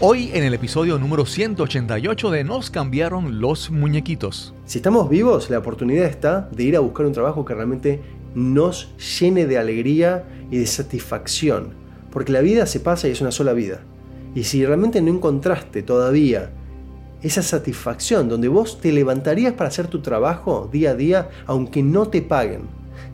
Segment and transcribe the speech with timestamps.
[0.00, 4.54] Hoy en el episodio número 188 de Nos cambiaron los muñequitos.
[4.64, 8.00] Si estamos vivos, la oportunidad está de ir a buscar un trabajo que realmente
[8.32, 11.74] nos llene de alegría y de satisfacción.
[12.12, 13.80] Porque la vida se pasa y es una sola vida.
[14.36, 16.52] Y si realmente no encontraste todavía
[17.20, 22.06] esa satisfacción donde vos te levantarías para hacer tu trabajo día a día aunque no
[22.06, 22.68] te paguen,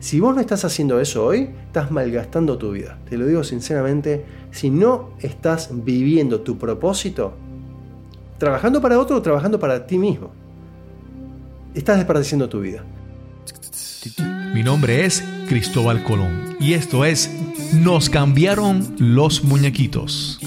[0.05, 2.99] si vos no estás haciendo eso hoy, estás malgastando tu vida.
[3.09, 7.33] Te lo digo sinceramente, si no estás viviendo tu propósito,
[8.37, 10.29] trabajando para otro o trabajando para ti mismo,
[11.73, 12.83] estás desperdiciando tu vida.
[14.53, 17.31] Mi nombre es Cristóbal Colón y esto es
[17.73, 20.39] Nos cambiaron los muñequitos.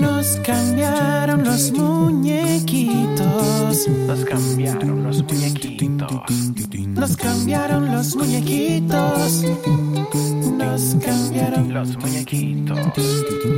[0.00, 3.28] Nos cambiaron los muñequitos.
[4.06, 6.08] Nos cambiaron los muñequitos.
[6.88, 9.44] Nos cambiaron los muñequitos.
[10.58, 12.78] Nos cambiaron los muñequitos.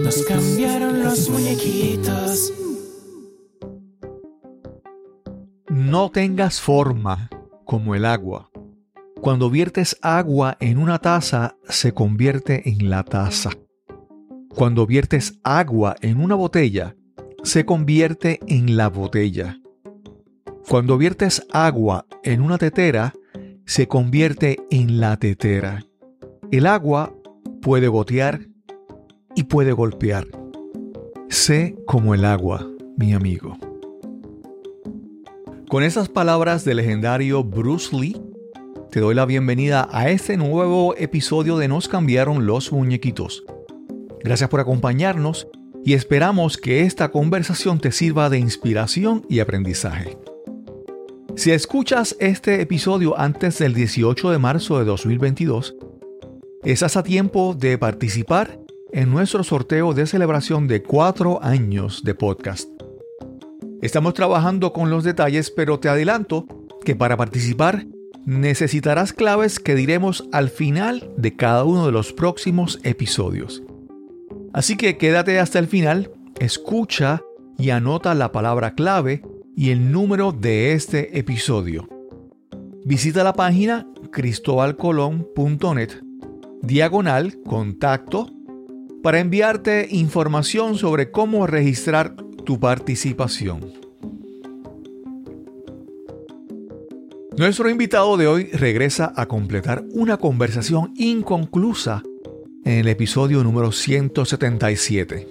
[0.05, 2.53] Nos cambiaron los muñequitos.
[5.69, 7.31] No tengas forma
[7.65, 8.51] como el agua.
[9.23, 13.51] Cuando viertes agua en una taza, se convierte en la taza.
[14.55, 16.95] Cuando viertes agua en una botella,
[17.43, 19.59] se convierte en la botella.
[20.69, 23.15] Cuando viertes agua en una tetera,
[23.65, 25.87] se convierte en la tetera.
[26.51, 27.15] El agua
[27.63, 28.47] puede gotear
[29.35, 30.27] y puede golpear.
[31.31, 33.57] Sé como el agua, mi amigo.
[35.71, 38.21] Con esas palabras del legendario Bruce Lee,
[38.91, 43.45] te doy la bienvenida a este nuevo episodio de Nos cambiaron los muñequitos
[44.23, 45.49] Gracias por acompañarnos
[45.85, 50.17] y esperamos que esta conversación te sirva de inspiración y aprendizaje.
[51.35, 55.75] Si escuchas este episodio antes del 18 de marzo de 2022,
[56.63, 58.61] estás a tiempo de participar
[58.93, 62.69] en nuestro sorteo de celebración de cuatro años de podcast.
[63.81, 66.47] Estamos trabajando con los detalles, pero te adelanto
[66.85, 67.87] que para participar
[68.25, 73.63] necesitarás claves que diremos al final de cada uno de los próximos episodios.
[74.53, 77.23] Así que quédate hasta el final, escucha
[77.59, 79.23] y anota la palabra clave
[79.57, 81.89] y el número de este episodio.
[82.85, 85.91] Visita la página cristobalcolón.net
[86.63, 88.31] diagonal contacto
[89.03, 92.15] para enviarte información sobre cómo registrar
[92.45, 93.73] tu participación.
[97.39, 102.03] Nuestro invitado de hoy regresa a completar una conversación inconclusa
[102.65, 105.29] en el episodio número 177.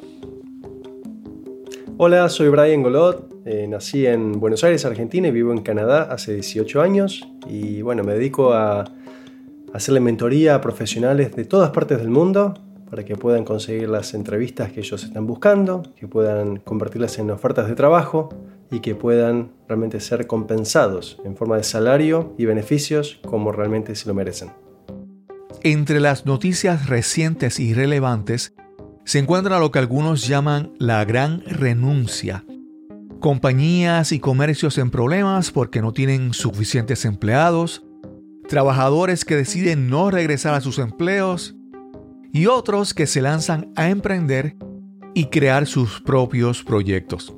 [1.97, 6.34] Hola, soy Brian Golot, eh, nací en Buenos Aires, Argentina y vivo en Canadá hace
[6.34, 8.86] 18 años y bueno, me dedico a
[9.74, 12.56] hacerle mentoría a profesionales de todas partes del mundo
[12.90, 17.69] para que puedan conseguir las entrevistas que ellos están buscando, que puedan convertirlas en ofertas
[17.69, 18.30] de trabajo
[18.69, 24.08] y que puedan realmente ser compensados en forma de salario y beneficios como realmente se
[24.09, 24.50] lo merecen.
[25.64, 28.56] Entre las noticias recientes y relevantes
[29.06, 32.44] se encuentra lo que algunos llaman la gran renuncia.
[33.20, 37.84] Compañías y comercios en problemas porque no tienen suficientes empleados,
[38.50, 41.56] trabajadores que deciden no regresar a sus empleos
[42.34, 44.56] y otros que se lanzan a emprender
[45.14, 47.36] y crear sus propios proyectos.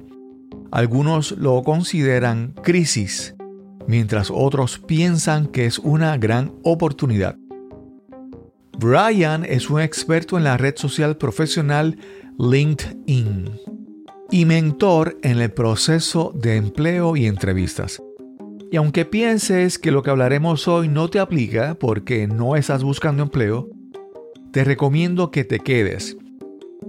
[0.72, 3.36] Algunos lo consideran crisis,
[3.86, 7.36] mientras otros piensan que es una gran oportunidad.
[8.78, 11.98] Brian es un experto en la red social profesional
[12.40, 13.52] LinkedIn
[14.32, 18.02] y mentor en el proceso de empleo y entrevistas.
[18.72, 23.22] Y aunque pienses que lo que hablaremos hoy no te aplica porque no estás buscando
[23.22, 23.70] empleo,
[24.52, 26.18] te recomiendo que te quedes,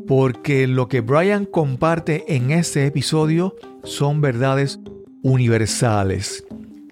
[0.06, 4.80] porque lo que Brian comparte en este episodio son verdades
[5.22, 6.44] universales,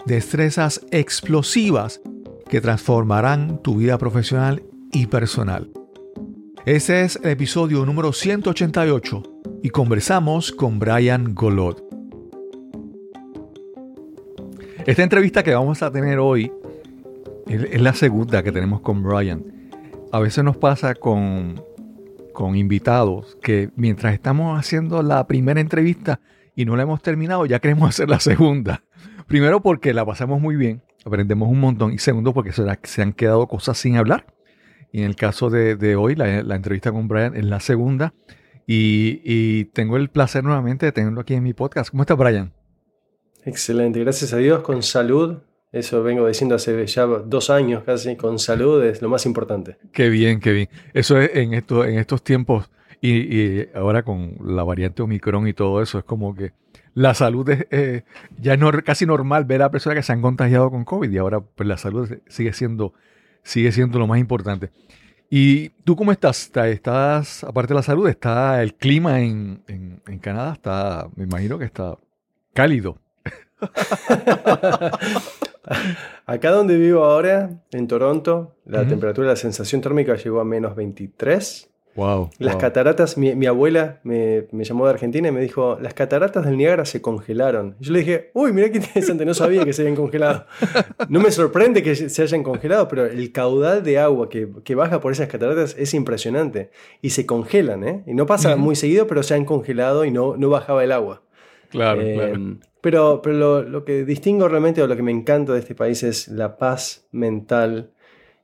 [0.05, 2.03] destrezas explosivas
[2.51, 5.71] que transformarán tu vida profesional y personal.
[6.67, 9.23] Ese es el episodio número 188
[9.63, 11.79] y conversamos con Brian Golod.
[14.87, 16.53] Esta entrevista que vamos a tener hoy
[17.47, 19.45] es la segunda que tenemos con Brian.
[20.13, 21.63] A veces nos pasa con,
[22.33, 26.21] con invitados que mientras estamos haciendo la primera entrevista
[26.55, 28.85] y no la hemos terminado, ya queremos hacer la segunda.
[29.27, 33.49] Primero porque la pasamos muy bien, aprendemos un montón y segundo porque se han quedado
[33.49, 34.27] cosas sin hablar
[34.93, 38.15] y en el caso de, hoy, la, entrevista con Brian es la segunda.
[38.67, 41.91] Y, tengo el placer nuevamente de tenerlo aquí en mi podcast.
[41.91, 42.53] ¿Cómo está Brian?
[43.45, 45.39] Excelente, gracias a Dios, con salud.
[45.73, 49.79] Eso vengo diciendo hace ya dos años casi, con salud es lo más importante.
[49.93, 50.69] Qué bien, qué bien.
[50.93, 55.55] Eso es en, esto, en estos tiempos Y, y ahora con la variante Omicron y
[55.55, 56.53] todo eso, es como que
[56.95, 58.05] la salud es, eh,
[58.39, 61.17] ya es nor- casi normal ver a personas que se han contagiado con COVID y
[61.19, 62.93] ahora pues la salud sigue siendo,
[63.43, 64.71] sigue siendo lo más importante.
[65.31, 66.51] ¿Y tú cómo estás?
[66.55, 70.53] ¿Estás, aparte de la salud, está el clima en, en- en Canadá?
[70.53, 71.97] Está, me imagino que está
[72.53, 72.99] cálido.
[76.27, 81.71] Acá donde vivo ahora, en Toronto, la temperatura, la sensación térmica llegó a menos 23.
[81.95, 82.31] Wow.
[82.39, 82.61] Las wow.
[82.61, 86.57] cataratas, mi, mi abuela me, me llamó de Argentina y me dijo, las cataratas del
[86.57, 87.77] Niágara se congelaron.
[87.81, 90.47] Y yo le dije, uy, mira qué interesante, no sabía que se habían congelado.
[91.09, 95.01] No me sorprende que se hayan congelado, pero el caudal de agua que, que baja
[95.01, 96.71] por esas cataratas es impresionante.
[97.03, 98.03] Y se congelan, ¿eh?
[98.07, 101.23] Y no pasa muy seguido, pero se han congelado y no, no bajaba el agua.
[101.69, 102.57] Claro, Eh, claro.
[102.81, 106.03] Pero, pero lo, lo que distingo realmente o lo que me encanta de este país
[106.03, 107.93] es la paz mental,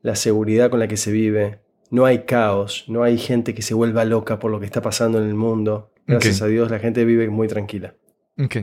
[0.03, 1.59] la seguridad con la que se vive.
[1.91, 5.23] No hay caos, no hay gente que se vuelva loca por lo que está pasando
[5.23, 5.93] en el mundo.
[6.07, 7.95] Gracias a Dios la gente vive muy tranquila.
[8.39, 8.57] Ok.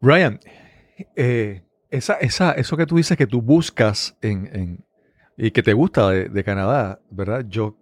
[0.00, 0.40] Ryan,
[1.16, 4.84] eh, esa, esa, eso que tú dices que tú buscas en, en-
[5.36, 7.44] y que te gusta de, de Canadá, ¿verdad?
[7.48, 7.76] Yo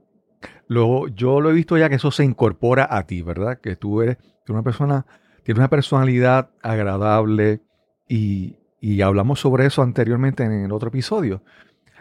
[0.68, 3.58] lo, yo lo he visto ya que eso se incorpora a ti, ¿verdad?
[3.60, 5.06] Que tú eres, tú eres una persona,
[5.42, 7.60] tienes una personalidad agradable
[8.08, 11.42] y, y hablamos sobre eso anteriormente en el otro episodio.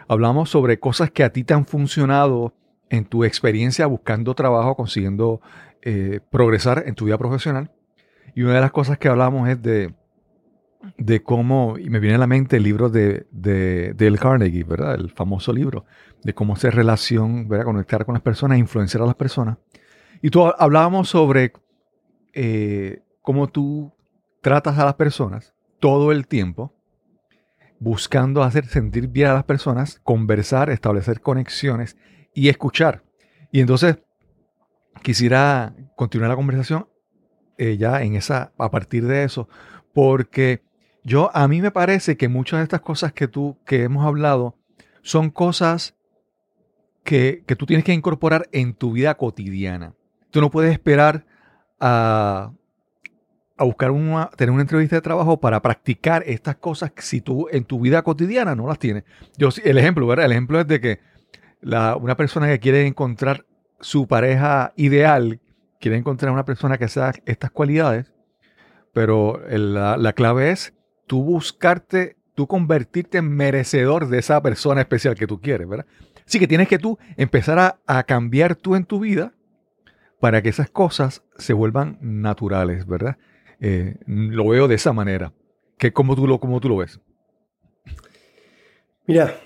[0.08, 2.54] Hablamos sobre cosas que a ti te han funcionado
[2.90, 5.40] en tu experiencia buscando trabajo, consiguiendo
[5.82, 7.70] eh, progresar en tu vida profesional.
[8.34, 9.94] Y una de las cosas que hablamos es de,
[10.96, 14.94] de cómo, y me viene a la mente el libro de, de Carnegie, ¿verdad?
[14.94, 15.84] El famoso libro,
[16.22, 17.66] de cómo hacer relación, ¿verdad?
[17.66, 19.58] Conectar con las personas, influenciar a las personas.
[20.22, 21.52] Y tú hablábamos sobre
[22.32, 23.92] eh, cómo tú
[24.40, 26.74] tratas a las personas todo el tiempo,
[27.80, 31.96] buscando hacer sentir bien a las personas, conversar, establecer conexiones
[32.34, 33.04] y escuchar.
[33.52, 33.98] Y entonces
[35.02, 36.88] quisiera continuar la conversación
[37.56, 39.48] eh, ya en esa, a partir de eso,
[39.92, 40.62] porque
[41.04, 44.56] yo, a mí me parece que muchas de estas cosas que tú, que hemos hablado,
[45.02, 45.96] son cosas
[47.04, 49.94] que, que tú tienes que incorporar en tu vida cotidiana.
[50.30, 51.24] Tú no puedes esperar
[51.80, 52.52] a,
[53.58, 57.64] a buscar una, tener una entrevista de trabajo para practicar estas cosas si tú en
[57.64, 59.04] tu vida cotidiana no las tienes.
[59.36, 60.26] Yo, el ejemplo, ¿verdad?
[60.26, 61.00] El ejemplo es de que
[61.62, 63.44] una persona que quiere encontrar
[63.80, 65.40] su pareja ideal,
[65.80, 68.12] quiere encontrar una persona que sea estas cualidades,
[68.92, 70.72] pero la clave es
[71.06, 75.86] tú buscarte, tú convertirte en merecedor de esa persona especial que tú quieres, ¿verdad?
[76.24, 79.32] Así que tienes que tú empezar a, a cambiar tú en tu vida
[80.20, 83.16] para que esas cosas se vuelvan naturales, ¿verdad?
[83.60, 85.32] Eh, lo veo de esa manera.
[85.78, 87.00] Que como tú lo, como tú lo ves.
[89.06, 89.40] Mira,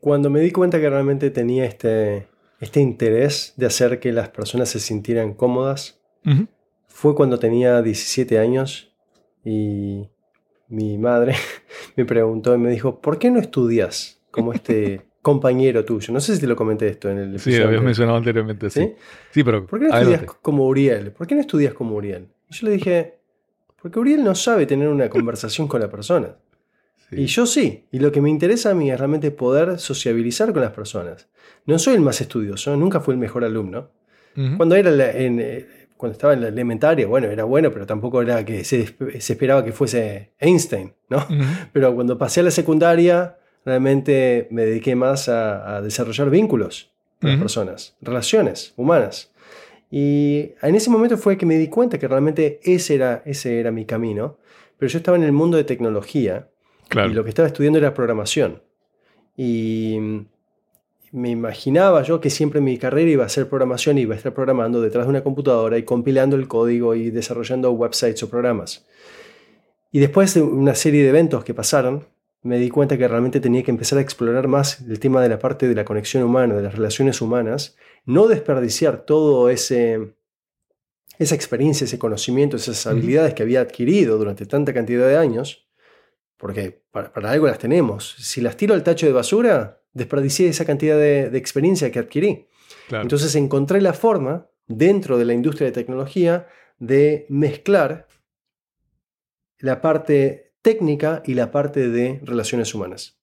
[0.00, 2.28] cuando me di cuenta que realmente tenía este,
[2.60, 6.46] este interés de hacer que las personas se sintieran cómodas, Ujú.
[6.88, 8.92] fue cuando tenía 17 años
[9.44, 10.08] y
[10.68, 11.34] mi madre
[11.96, 16.12] me preguntó y me dijo, ¿por qué no estudias como este compañero tuyo?
[16.12, 18.80] No sé si te lo comenté esto en el Sí, episodio habías mencionado anteriormente, sí.
[18.84, 18.94] ¿Sí?
[19.30, 20.14] Sí, pero ¿Por qué no adelante.
[20.16, 21.12] estudias como Uriel?
[21.12, 22.28] ¿Por qué no estudias como Uriel?
[22.50, 23.20] Y yo le dije,
[23.82, 26.36] porque Uriel no sabe tener una conversación con la persona.
[27.10, 27.16] Sí.
[27.22, 27.84] Y yo sí.
[27.90, 31.28] Y lo que me interesa a mí es realmente poder sociabilizar con las personas.
[31.66, 33.90] No soy el más estudioso, nunca fui el mejor alumno.
[34.36, 34.56] Ujú.
[34.56, 38.22] Cuando, era la- en, eh, cuando estaba en la elementaria, bueno, era bueno, pero tampoco
[38.22, 38.86] era que se,
[39.20, 41.26] se esperaba que fuese Einstein, ¿no?
[41.72, 46.90] Pero cuando pasé a la secundaria, realmente me dediqué más a, a desarrollar vínculos
[47.20, 49.31] con las personas, relaciones humanas.
[49.94, 53.70] Y en ese momento fue que me di cuenta que realmente ese era, ese era
[53.70, 54.38] mi camino.
[54.78, 56.48] Pero yo estaba en el mundo de tecnología
[56.88, 57.10] Claro.
[57.10, 58.62] y lo que estaba estudiando era programación.
[59.36, 59.98] Y
[61.12, 64.80] me imaginaba yo que siempre mi carrera iba a ser programación, iba a estar programando
[64.80, 68.86] detrás de una computadora y compilando el código y desarrollando websites o programas.
[69.90, 72.06] Y después de una serie de eventos que pasaron,
[72.42, 75.38] me di cuenta que realmente tenía que empezar a explorar más el tema de la
[75.38, 80.14] parte de la conexión humana, de las relaciones humanas, no desperdiciar todo ese
[81.18, 85.68] esa experiencia, ese conocimiento, esas habilidades que había adquirido durante tanta cantidad de años,
[86.36, 88.16] porque para, para algo las tenemos.
[88.18, 92.48] Si las tiro al tacho de basura, desperdicié esa cantidad de, de experiencia que adquirí.
[92.88, 93.02] Claro.
[93.02, 98.08] Entonces encontré la forma, dentro de la industria de tecnología, de mezclar
[99.58, 103.18] la parte técnica y la parte de relaciones humanas.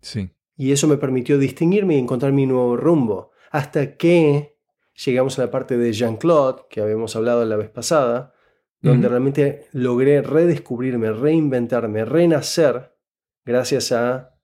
[0.00, 0.30] sí.
[0.56, 3.30] Y eso me permitió distinguirme y encontrar mi nuevo rumbo.
[3.50, 4.58] Hasta que
[5.06, 8.34] llegamos a la parte de Jean-Claude, que habíamos hablado la vez pasada,
[8.82, 12.94] donde realmente logré redescubrirme, reinventarme, renacer
[13.42, 14.34] gracias a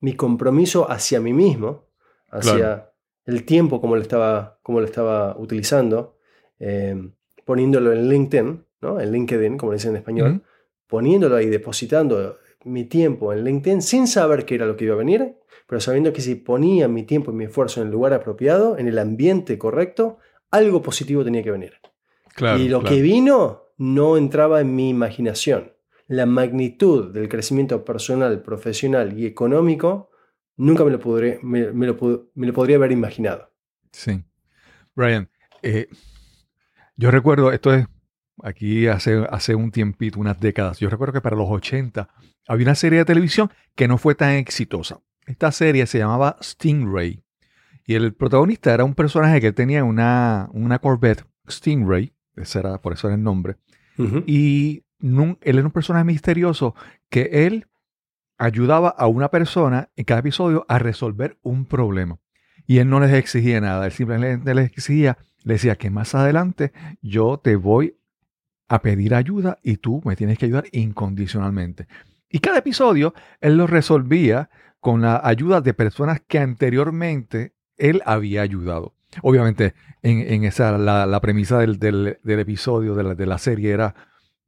[0.00, 1.90] mi compromiso hacia mí mismo,
[2.30, 2.92] hacia Claro.
[3.26, 6.16] el tiempo como lo estaba, como lo estaba utilizando,
[6.58, 6.96] eh,
[7.44, 8.98] poniéndolo en LinkedIn, ¿no?
[8.98, 10.42] en LinkedIn, como dicen en español.
[10.90, 14.98] Poniéndolo ahí, depositando mi tiempo en LinkedIn sin saber qué era lo que iba a
[14.98, 18.76] venir, pero sabiendo que si ponía mi tiempo y mi esfuerzo en el lugar apropiado,
[18.76, 20.18] en el ambiente correcto,
[20.50, 21.74] algo positivo tenía que venir.
[22.34, 22.94] Claro, y lo claro.
[22.96, 25.72] que vino no entraba en mi imaginación.
[26.08, 30.10] La magnitud del crecimiento personal, profesional y económico
[30.56, 33.50] nunca me lo, podré- me- me lo pu- me lo podría haber imaginado.
[33.92, 34.22] Sí.
[34.94, 35.30] Brian,
[35.62, 35.88] eh,
[36.96, 37.86] yo recuerdo, esto es
[38.44, 42.08] aquí hace, hace un tiempito, unas décadas, yo recuerdo que para los 80
[42.48, 45.00] había una serie de televisión que no fue tan exitosa.
[45.26, 47.22] Esta serie se llamaba Stingray
[47.86, 52.92] y el protagonista era un personaje que tenía una, una Corvette Stingray, ese era, por
[52.92, 53.56] eso era el nombre,
[54.26, 56.74] y nun- él era un personaje misterioso
[57.08, 57.66] que él
[58.38, 62.18] ayudaba a una persona en cada episodio a resolver un problema.
[62.66, 66.72] Y él no les exigía nada, él simplemente les exigía, le decía que más adelante
[67.02, 67.96] yo te voy
[68.70, 71.88] a pedir ayuda y tú me tienes que ayudar incondicionalmente.
[72.30, 74.48] Y cada episodio él lo resolvía
[74.78, 78.94] con la ayuda de personas que anteriormente él había ayudado.
[79.22, 83.72] Obviamente, en, en esa, la, la premisa del, del- episodio de la, de la serie
[83.72, 83.96] era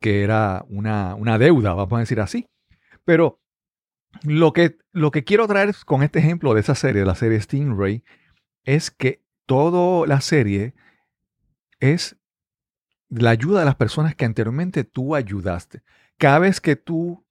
[0.00, 2.46] que era una, una deuda, vamos a decir así.
[3.04, 3.40] Pero
[4.22, 7.40] lo que, lo que quiero traer con este ejemplo de esa serie, de la serie
[7.40, 8.04] Stingray,
[8.64, 10.74] es que toda la serie
[11.80, 12.16] es
[13.20, 15.82] la ayuda de las personas que anteriormente tú ayudaste.
[16.18, 17.24] Cada vez que tú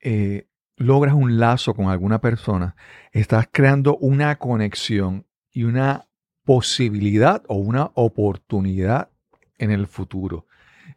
[0.00, 2.74] eh, logras un lazo con alguna persona,
[3.12, 6.06] estás creando una conexión y una
[6.44, 9.10] posibilidad o una oportunidad
[9.58, 10.46] en el futuro.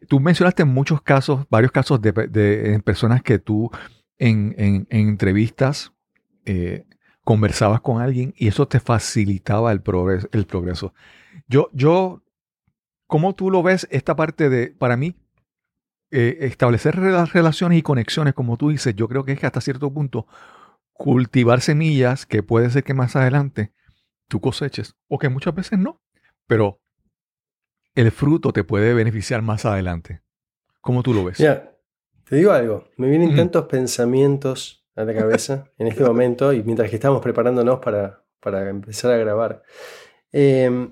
[0.08, 3.70] Tú mencionaste muchos casos, varios casos de, de- personas que tú
[4.18, 5.92] en, en- en entrevistas
[6.44, 6.86] eh,
[7.22, 10.28] conversabas con alguien y eso te facilitaba el progreso.
[10.32, 10.92] El progreso.
[11.46, 12.22] Yo, yo,
[13.14, 15.14] ¿cómo tú lo ves esta parte de, para mí,
[16.10, 19.60] eh, establecer rela- relaciones y conexiones, como tú dices, yo creo que es que hasta
[19.60, 20.26] cierto punto
[20.92, 23.72] cultivar semillas que puede ser que más adelante
[24.26, 26.00] tú coseches o que muchas veces no,
[26.48, 26.80] pero
[27.94, 30.22] el fruto te puede beneficiar más adelante.
[30.80, 31.38] ¿Cómo tú lo ves?
[31.38, 31.72] Mira,
[32.28, 33.36] te digo algo, me vienen Ujú.
[33.36, 38.68] tantos pensamientos a la cabeza en este momento y mientras que estamos preparándonos para, para
[38.68, 39.62] empezar a grabar.
[40.32, 40.90] Eh,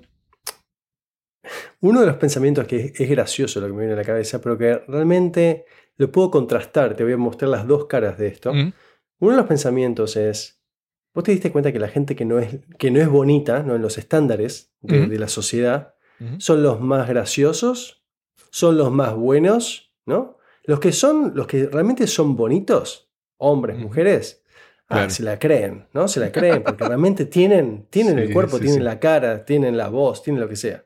[1.81, 4.57] uno de los pensamientos que es, gracioso lo que me viene a la cabeza, pero
[4.57, 5.65] que realmente
[5.97, 8.53] lo puedo contrastar, te voy a mostrar las dos caras de esto.
[8.53, 8.73] Mm,
[9.19, 10.61] Uno de los pensamientos es,
[11.13, 13.75] vos te diste cuenta que la gente que no es, que no es bonita, no
[13.75, 16.39] en los estándares de, de la sociedad, ujú.
[16.39, 18.03] son los más graciosos,
[18.49, 20.37] son los más buenos, ¿no?
[20.63, 24.43] Los que son, los que realmente son bonitos, hombres, mujeres,
[24.87, 25.09] ah, Claro.
[25.09, 26.07] se la creen, ¿no?
[26.07, 28.83] Se la creen porque realmente tienen, tienen el cuerpo, sí, tienen sí.
[28.83, 30.85] la cara, tienen la voz, tienen lo que sea.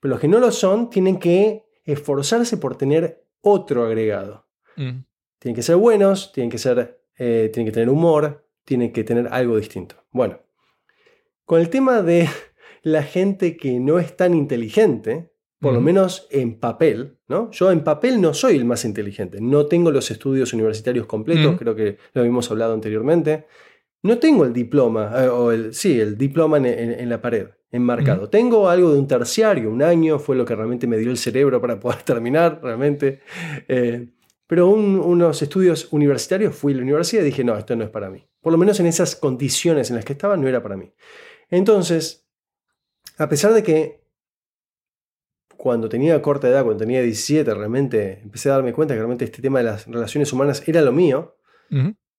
[0.00, 4.46] Pero los que no lo son tienen que esforzarse por tener otro agregado.
[4.76, 5.04] Mm,
[5.38, 9.28] Tienen que ser buenos, tienen que, ser, eh, tienen que tener humor, tienen que tener
[9.30, 9.96] algo distinto.
[10.10, 10.40] Bueno,
[11.44, 12.28] con el tema de
[12.82, 17.50] la gente que no es tan inteligente, por lo menos en papel, ¿no?
[17.50, 21.74] Yo en papel no soy el más inteligente, no tengo los estudios universitarios completos, creo
[21.74, 23.46] que lo habíamos hablado anteriormente.
[24.02, 27.48] No tengo el diploma, eh, o el, sí, el diploma en, en- en la pared,
[27.72, 28.28] enmarcado.
[28.30, 31.60] Tengo algo de un terciario, un año, fue lo que realmente me dio el cerebro
[31.60, 33.20] para poder terminar, realmente.
[33.68, 34.08] Eh,
[34.46, 37.90] pero un- unos estudios universitarios, fui a la universidad y dije, no, esto no es
[37.90, 38.24] para mí.
[38.40, 40.92] Por lo menos en esas condiciones en las que estaba, no era para mí.
[41.50, 42.28] Entonces,
[43.18, 44.04] a pesar de que
[45.56, 49.42] cuando tenía corta edad, cuando tenía 17, realmente empecé a darme cuenta que realmente este
[49.42, 51.36] tema de las relaciones humanas era lo mío.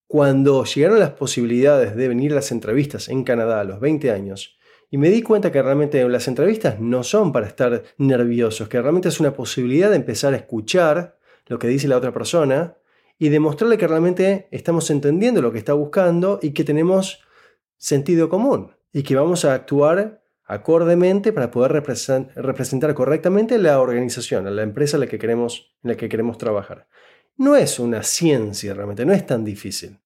[0.08, 4.58] Cuando llegaron las posibilidades de venir a las entrevistas en Canadá a los 20 años,
[4.90, 9.10] y me di cuenta que realmente las entrevistas no son para estar nerviosos, que realmente
[9.10, 12.78] es una posibilidad de empezar a escuchar lo que dice la otra persona
[13.20, 17.20] y demostrarle que realmente estamos entendiendo lo que está buscando y que tenemos
[17.76, 24.56] sentido común y que vamos a actuar acordemente para poder represen- representar correctamente la organización,
[24.56, 26.88] la empresa en la que queremos, en la que queremos trabajar.
[27.38, 30.00] No es una ciencia realmente, no es tan difícil.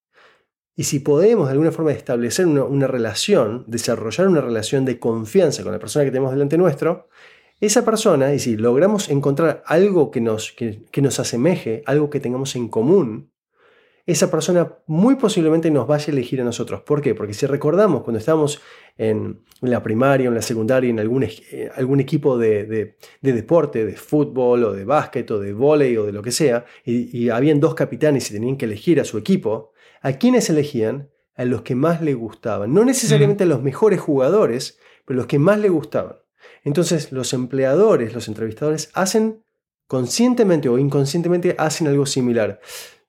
[0.75, 5.71] Y si podemos de alguna forma establecer una, relación, desarrollar una relación de confianza con
[5.71, 7.09] la persona que tenemos delante nuestro,
[7.59, 12.55] esa persona, y si logramos encontrar algo que nos, que nos asemeje, algo que tengamos
[12.55, 13.30] en común,
[14.05, 16.81] esa persona muy posiblemente nos vaya a elegir a nosotros.
[16.81, 17.13] ¿Por qué?
[17.15, 18.61] Porque si recordamos cuando estábamos
[18.97, 23.85] en, la primaria, en la secundaria, en algún, eh, algún equipo de, de- de deporte,
[23.85, 27.29] de fútbol o de básquet o de vóley o de lo que sea, y, y
[27.29, 31.09] habían dos capitanes y tenían que elegir a su equipo, ¿a quiénes elegían?
[31.35, 32.73] A los que más les gustaban.
[32.73, 36.17] No necesariamente a los mejores jugadores, pero pero los que más le gustaban.
[36.63, 39.43] Entonces los empleadores, los entrevistadores, hacen
[39.87, 42.59] conscientemente o inconscientemente hacen algo similar.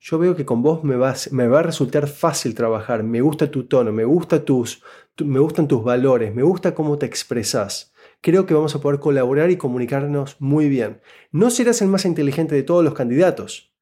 [0.04, 3.68] Yo veo que con vos me, me va a resultar fácil trabajar, me gusta tu
[3.68, 4.82] tono, me, gusta tus,
[5.24, 7.92] me gustan tus valores, me gusta cómo te expresas.
[8.20, 11.00] Creo que vamos a poder colaborar y comunicarnos muy bien.
[11.30, 13.72] No serás el más inteligente de todos los candidatos,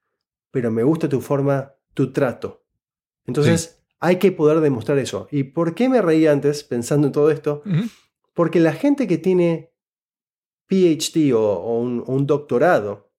[0.51, 2.67] pero me gusta tu forma, tu trato.
[3.25, 5.27] Entonces, hay que poder demostrar eso.
[5.31, 7.63] ¿Y por qué me reí antes pensando en todo esto?
[8.35, 9.73] Porque la gente que tiene
[10.67, 13.10] PhD o, un, doctorado,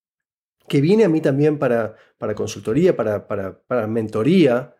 [0.71, 4.73] que viene a mí también para, para consultoría, para, para, para, mentoría,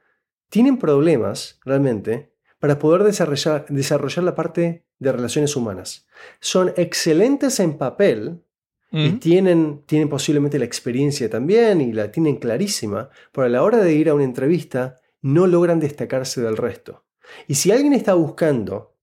[0.47, 6.07] tienen problemas realmente para poder desarrollar, desarrollar la parte de relaciones humanas.
[6.39, 8.41] Son excelentes en papel,
[8.93, 13.79] y tienen, tienen posiblemente la experiencia también y la tienen clarísima, pero a la hora
[13.79, 17.03] de ir a una entrevista no logran destacarse del resto.
[17.47, 18.95] Y si alguien está buscando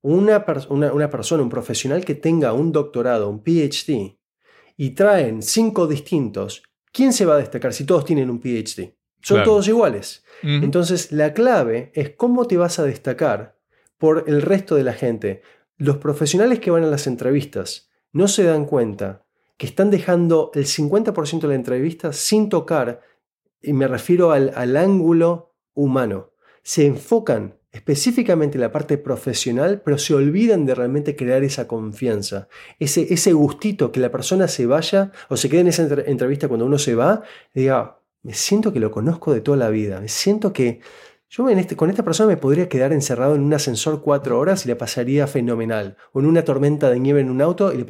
[0.00, 4.18] una, una, persona, un profesional que tenga un doctorado, un PhD,
[4.82, 8.96] y traen cinco distintos, ¿quién se va a destacar si todos tienen un PhD?
[9.20, 10.24] Son todos iguales.
[10.42, 13.56] Entonces, la clave es cómo te vas a destacar
[13.96, 15.42] por el resto de la gente.
[15.76, 19.24] Los profesionales que van a las entrevistas no se dan cuenta
[19.56, 23.02] que están dejando el 50% de la entrevista sin tocar,
[23.62, 26.32] y me refiero al, al ángulo humano.
[26.64, 32.48] Se enfocan específicamente en la parte profesional, pero se olvidan de realmente crear esa confianza,
[32.78, 36.66] ese, ese gustito que la persona se vaya o se quede en esa entrevista cuando
[36.66, 37.22] uno se va
[37.54, 40.80] diga, me siento que lo conozco de toda la vida, me siento que
[41.32, 44.68] yo este, con esta persona me podría quedar encerrado en un ascensor cuatro horas y
[44.68, 47.86] le pasaría fenomenal, o en una tormenta de nieve en un auto y le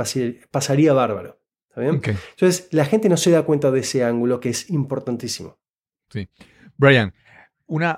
[0.48, 1.40] pasaría, bárbaro.
[1.74, 5.58] Entonces, la gente no se da cuenta de ese ángulo que es importantísimo.
[6.10, 6.28] Sí.
[6.76, 7.12] Brian,
[7.66, 7.96] una,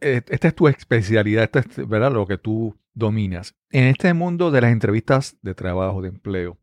[0.00, 2.12] esta es tu especialidad, esta es ¿verdad?
[2.12, 3.54] lo que tú dominas.
[3.70, 6.58] En este mundo de las entrevistas de trabajo, de empleo,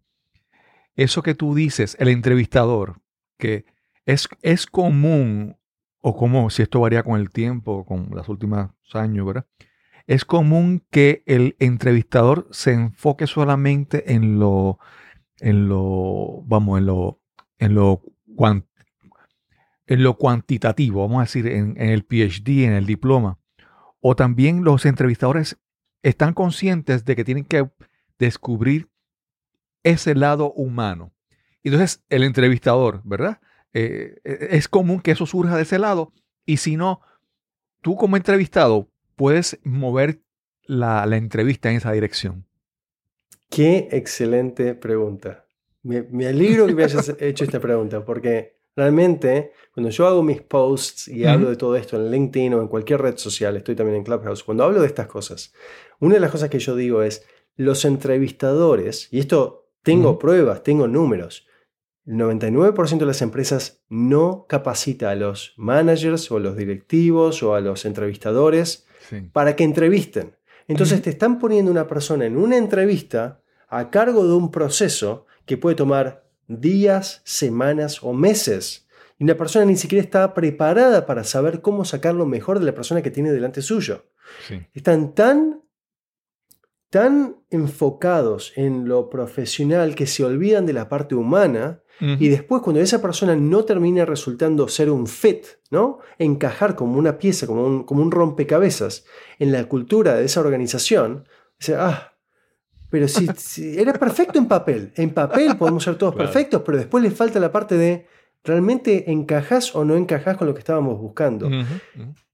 [0.95, 3.01] eso que tú dices, el entrevistador,
[3.37, 3.65] que
[4.05, 5.57] es, es común,
[6.01, 9.45] o como si esto varía con el tiempo, con los últimos años, ¿verdad?
[10.07, 14.79] Es común que el entrevistador se enfoque solamente en lo,
[15.39, 17.21] en lo, vamos, en lo,
[17.57, 18.01] en lo
[19.87, 23.39] en lo cuantitativo, vamos a decir, en, el PhD, en el diploma,
[23.99, 25.57] o también los entrevistadores
[26.03, 27.69] están conscientes de que tienen que
[28.17, 28.89] descubrir
[29.83, 31.13] ese lado humano.
[31.63, 33.39] Entonces, el entrevistador, ¿verdad?
[33.73, 36.13] Eh, eh, es común que eso surja de ese lado
[36.45, 37.01] y si no,
[37.81, 40.21] tú como entrevistado puedes mover
[40.63, 42.45] la, entrevista en esa dirección.
[43.49, 45.45] Qué excelente pregunta.
[45.83, 50.41] Me, me alegro que me hayas hecho esta pregunta porque Realmente, cuando yo hago mis
[50.41, 53.97] posts y hablo de todo esto en LinkedIn o en cualquier red social, estoy también
[53.97, 55.53] en Clubhouse, cuando hablo de estas cosas,
[55.99, 60.87] una de las cosas que yo digo es, los entrevistadores, y esto tengo pruebas, tengo
[60.87, 61.47] números,
[62.05, 67.55] el 99% de las empresas no capacita a los managers o a los directivos o
[67.55, 68.85] a los entrevistadores
[69.31, 70.35] para que entrevisten.
[70.67, 75.57] Entonces te están poniendo una persona en una entrevista a cargo de un proceso que
[75.57, 78.87] puede tomar días, semanas o meses.
[79.17, 82.75] Y una persona ni siquiera está preparada para saber cómo sacar lo mejor de la
[82.75, 84.05] persona que tiene delante suyo.
[84.73, 85.61] Están tan,
[86.89, 92.81] tan enfocados en lo profesional que se olvidan de la parte humana y después cuando
[92.81, 95.99] esa persona no termina resultando ser un fit, ¿no?
[96.17, 99.05] encajar como una pieza, como un, como un rompecabezas
[99.39, 101.25] en la cultura de esa organización,
[101.57, 102.14] dice, ah,
[102.95, 104.93] pero si, era perfecto en papel.
[104.95, 108.05] En papel podemos ser todos perfectos, pero después le falta la parte de
[108.41, 111.49] realmente encajas o no encajas con lo que estábamos buscando.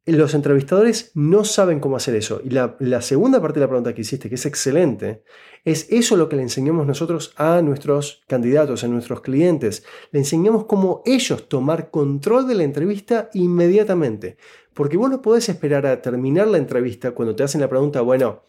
[0.06, 2.42] Los entrevistadores no saben cómo hacer eso.
[2.46, 5.24] Y la, la, segunda parte de la pregunta que hiciste, que es excelente,
[5.66, 9.84] es eso lo que le enseñamos nosotros a nuestros candidatos, a nuestros clientes.
[10.12, 14.38] Le enseñamos cómo ellos tomar control de la entrevista inmediatamente.
[14.76, 18.44] Porque vos no podés esperar a terminar la entrevista cuando te hacen la pregunta, bueno,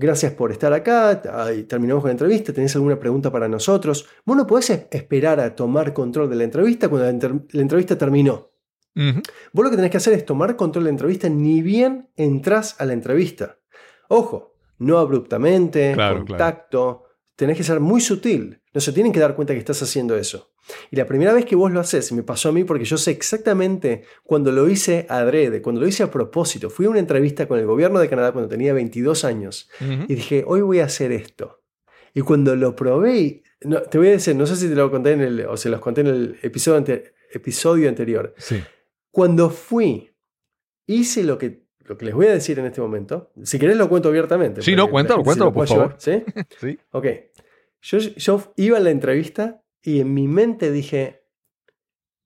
[0.00, 1.20] Gracias por estar acá.
[1.68, 2.54] terminamos con la entrevista.
[2.54, 4.08] ¿Tenés alguna pregunta para nosotros?
[4.24, 8.50] Vos no podés esperar a tomar control de la entrevista cuando la, entrevista terminó.
[8.94, 12.80] Vos lo que tenés que hacer es tomar control de la entrevista ni bien entras
[12.80, 13.58] a la entrevista.
[14.08, 17.04] Ojo, no abruptamente, contacto.
[17.36, 18.62] Tenés que ser muy sutil.
[18.72, 20.49] No se tienen que dar cuenta que estás haciendo eso.
[20.90, 23.10] Y la primera vez que vos lo haces, me pasó a mí porque yo sé
[23.10, 27.58] exactamente cuando lo hice adrede, cuando lo hice a propósito, fui a una entrevista con
[27.58, 31.62] el gobierno de Canadá cuando tenía 22 años y dije, hoy voy a hacer esto.
[32.14, 35.12] Y cuando lo probé, no, te voy a decir, no sé si te lo conté
[35.12, 37.02] en el, o se los conté en el episodio,
[37.32, 38.34] episodio anterior.
[38.38, 38.60] Sí.
[39.10, 40.10] Cuando fui,
[40.86, 43.88] hice lo que, lo que les voy a decir en este momento, si querés lo
[43.88, 44.62] cuento abiertamente.
[44.62, 45.96] Sí, no, cuéntalo, cuéntalo, por favor.
[45.98, 46.44] llevar, ¿Sí?
[46.60, 46.78] Sí.
[46.90, 47.06] Ok.
[47.82, 51.22] Yo, yo iba a la entrevista y en mi mente dije,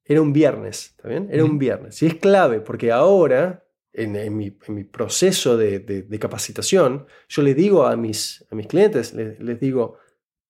[0.05, 1.29] era un viernes, ¿está bien?
[1.31, 2.03] Era un viernes.
[2.03, 7.07] Y es clave porque ahora, en, en mi, en mi proceso de, de- de capacitación,
[7.29, 9.99] yo les digo a mis, a mis clientes, les, les digo,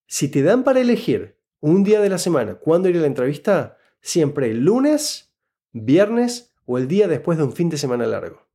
[0.07, 3.77] si te dan para elegir un día de la semana cuándo ir a la entrevista,
[4.01, 5.35] siempre el lunes,
[5.73, 8.47] viernes o el día después de un fin de semana largo.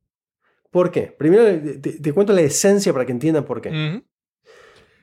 [0.70, 1.02] ¿Por qué?
[1.18, 1.44] Primero
[1.80, 3.70] te, te cuento la esencia para que entiendan por qué.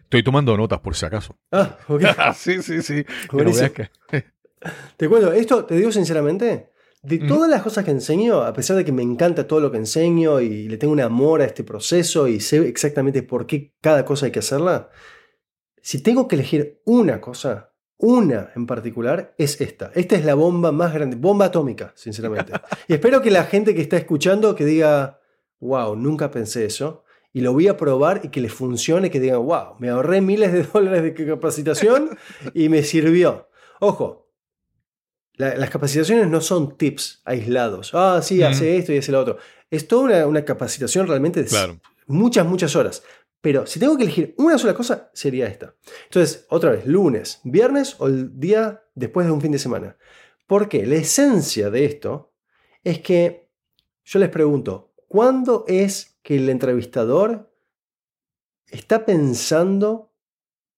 [0.07, 1.37] Estoy tomando notas por si acaso.
[1.51, 2.01] Ah, ok.
[2.35, 3.03] sí, sí, sí.
[3.03, 3.71] Que no Buenísimo.
[3.73, 3.91] que-
[4.95, 6.71] Te cuento, esto te digo sinceramente,
[7.03, 9.77] de todas las cosas que enseño, a pesar de que me encanta todo lo que
[9.77, 14.05] enseño y le tengo un amor a este proceso y sé exactamente por qué cada
[14.05, 14.89] cosa hay que hacerla,
[15.81, 19.91] si tengo que elegir una cosa, una en particular, es esta.
[19.93, 22.53] Esta es la bomba más grande, bomba atómica, sinceramente.
[22.87, 25.19] y espero que la gente que está escuchando que diga,
[25.59, 27.03] wow, nunca pensé eso.
[27.33, 30.51] Y lo voy a probar y que les funcione, que digan, wow, me ahorré miles
[30.53, 32.17] de dólares de capacitación
[32.53, 33.49] y me sirvió.
[33.79, 34.31] Ojo,
[35.35, 37.91] la- las capacitaciones no son tips aislados.
[37.93, 39.37] Ah, sí, hace esto y hace lo otro.
[39.69, 41.79] Es toda una, una capacitación realmente de Claro.
[42.07, 43.03] muchas, muchas horas.
[43.39, 45.75] Pero si tengo que elegir una sola cosa, sería esta.
[46.05, 49.95] Entonces, otra vez, lunes, viernes o el día después de un fin de semana.
[50.47, 50.85] ¿Por qué?
[50.87, 52.33] La esencia de esto
[52.83, 53.47] es que
[54.05, 57.49] yo les pregunto, ¿cuándo es que el entrevistador
[58.69, 60.11] está pensando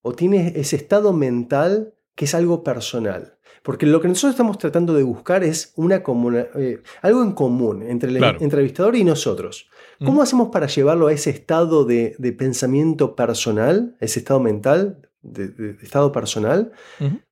[0.00, 3.36] o tiene ese estado mental que es algo personal?
[3.64, 7.82] Porque lo que nosotros estamos tratando de buscar es una comuna- eh, algo en común
[7.82, 8.38] entre el Claro.
[8.40, 9.68] entrevistador y nosotros.
[9.98, 10.22] ¿Cómo Ujú.
[10.22, 15.72] hacemos para llevarlo a ese estado de, de pensamiento personal, ese estado mental, de, de-
[15.74, 16.70] de estado personal?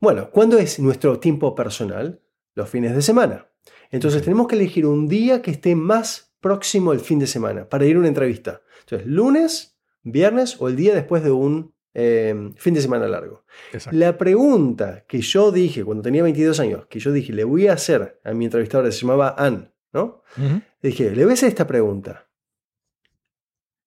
[0.01, 2.21] Bueno, ¿cuándo es nuestro tiempo personal?
[2.57, 3.47] Los fines de semana.
[3.93, 7.87] Entonces tenemos que elegir un día que esté más próximo al fin de semana para
[7.87, 8.62] ir a una entrevista.
[8.81, 13.44] Entonces, lunes, viernes o el día después de un eh, fin de semana largo.
[13.72, 13.98] Exacto.
[13.98, 17.72] La pregunta que yo dije cuando tenía 22 años, que yo dije, le voy a
[17.72, 20.22] hacer a mi entrevistadora, se llamaba Ann, ¿no?
[20.37, 20.62] Ujú.
[20.83, 22.29] Dije, le voy a hacer esta pregunta.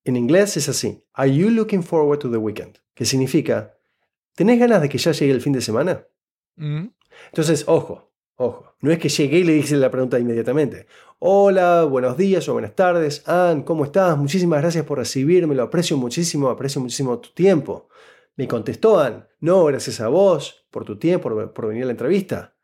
[0.04, 1.04] En inglés es así.
[1.14, 2.80] Are you looking forward to the weekend?
[2.94, 3.78] Que significa,
[4.36, 6.06] ¿tenés ganas de que ya llegue el fin de semana?
[6.58, 8.11] Entonces, ojo,
[8.42, 8.76] ojo.
[8.82, 10.88] No es que llegué y le hice la pregunta inmediatamente.
[11.20, 13.28] Hola, buenos días o buenas tardes.
[13.28, 14.18] Ann, ¿cómo estás?
[14.18, 15.54] Muchísimas gracias por recibirme.
[15.56, 17.90] Lo aprecio muchísimo, aprecio muchísimo tu tiempo.
[18.38, 19.28] Me contestó Ann.
[19.40, 22.56] No, gracias a vos por tu tiempo, por, por venir a la entrevista.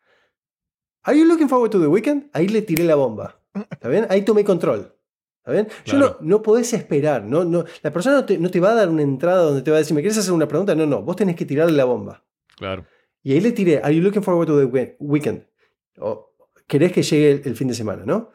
[1.03, 2.29] Are you looking forward to the weekend?
[2.33, 3.39] Ahí le tiré la bomba.
[3.69, 4.07] ¿Está bien?
[4.09, 4.93] Ahí tomé control.
[5.39, 5.67] ¿Está bien?
[5.85, 6.17] Yo Claro.
[6.19, 7.23] no, no podés esperar.
[7.23, 9.71] No, no, la persona no te, no te va a dar una entrada donde te
[9.71, 10.75] va a decir, ¿me quieres hacer una pregunta?
[10.75, 11.01] No, no.
[11.03, 12.25] Vos tenés que tirarle la bomba.
[12.57, 12.85] Claro.
[13.23, 15.45] Y ahí le tiré, ¿Are you looking forward to the we- weekend?
[15.99, 16.33] O,
[16.67, 18.31] ¿Querés que llegue el, el fin de semana, no?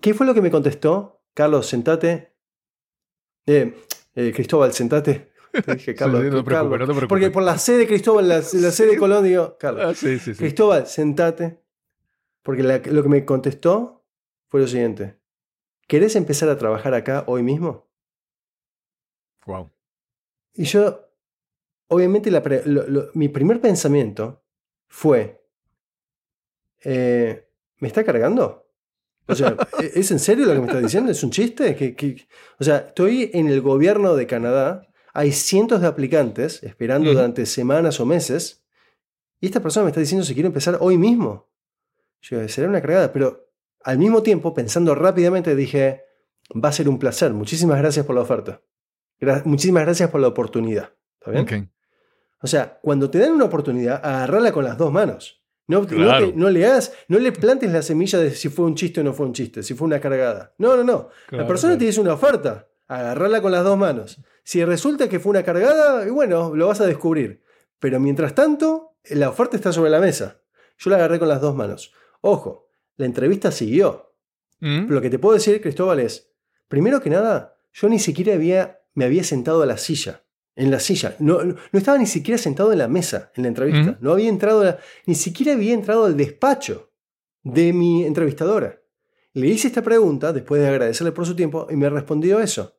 [0.00, 1.22] ¿Qué fue lo que me contestó?
[1.34, 2.32] Carlos, sentate.
[3.46, 3.74] Eh,
[4.14, 5.32] eh, Cristóbal, sentate.
[5.64, 6.70] Te dije, Carlos, Sí, no te preocupes, Carlos.
[6.70, 7.08] no te preocupes.
[7.08, 9.84] Porque por la C de Cristóbal, la, la C de Colón, digo, Carlos.
[9.84, 10.38] Ah, sí, sí, sí.
[10.38, 11.60] Cristóbal, sentate.
[12.42, 14.04] Porque la- lo que me contestó
[14.48, 15.18] fue lo siguiente.
[15.88, 17.88] ¿Querés empezar a trabajar acá hoy mismo?
[19.46, 19.70] Wow.
[20.54, 21.08] Y yo,
[21.88, 24.44] obviamente, la pre- lo- lo- mi primer pensamiento
[24.88, 25.41] fue,
[26.84, 28.66] eh, ¿me está cargando?
[29.26, 31.10] O sea, ¿e- ¿es en serio lo que me está diciendo?
[31.12, 31.74] ¿Es un chiste?
[31.76, 32.26] ¿Qué- qué-
[32.58, 38.00] O sea, estoy en el gobierno de Canadá, hay cientos de aplicantes esperando durante semanas
[38.00, 38.64] o meses,
[39.40, 41.48] y esta persona me está diciendo si quiero empezar hoy mismo.
[42.20, 43.48] Yo, será una cargada, pero
[43.84, 46.02] al mismo tiempo, pensando rápidamente, dije,
[46.52, 48.60] va a ser un placer, muchísimas gracias por la oferta.
[49.20, 50.92] Gra- muchísimas gracias por la oportunidad.
[51.20, 51.42] ¿Está bien?
[51.44, 51.68] Ok.
[52.42, 55.41] O sea, cuando te dan una oportunidad, agarrala con las dos manos.
[55.68, 56.30] No, no Claro.
[56.30, 59.04] te- no le hagas, no le plantes la semilla de si fue un chiste o
[59.04, 60.54] no fue un chiste, si fue una cargada.
[60.58, 61.08] No, no, no.
[61.28, 61.78] Claro, la persona claro.
[61.78, 64.20] te dice una oferta, agarrala con las dos manos.
[64.44, 67.42] Si resulta que fue una cargada, y bueno, lo vas a descubrir.
[67.78, 70.40] Pero mientras tanto, la oferta está sobre la mesa.
[70.78, 71.92] Yo la agarré con las dos manos.
[72.20, 74.14] Ojo, la entrevista siguió.
[74.60, 74.86] Ujú.
[74.92, 76.32] Lo que te puedo decir, Cristóbal, es,
[76.68, 80.22] primero que nada, yo ni siquiera había, me había sentado a la silla.
[80.54, 81.16] En la silla.
[81.18, 83.92] No, no, no estaba ni siquiera sentado en la mesa en la entrevista.
[84.00, 86.90] No había entrado, la- ni siquiera había entrado al despacho
[87.42, 88.80] de mi entrevistadora.
[89.32, 92.76] Le hice esta pregunta después de agradecerle por su tiempo y me respondió eso.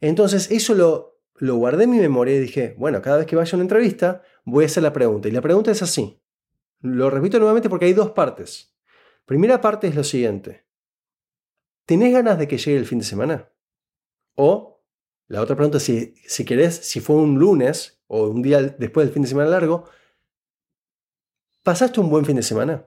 [0.00, 3.50] Entonces, eso lo, lo guardé en mi memoria y dije, bueno, cada vez que vaya
[3.52, 5.28] a una entrevista, voy a hacer la pregunta.
[5.28, 6.20] Y la pregunta es así.
[6.80, 8.74] Lo repito nuevamente porque hay dos partes.
[9.26, 10.64] Primera parte es lo siguiente.
[11.84, 13.50] ¿Tenés ganas de que llegue el fin de semana?
[14.34, 14.75] O
[15.28, 19.12] la otra pregunta, si, si querés, si fue un lunes o un día después del
[19.12, 19.84] fin de semana largo,
[21.62, 22.84] ¿pasaste un buen fin de semana?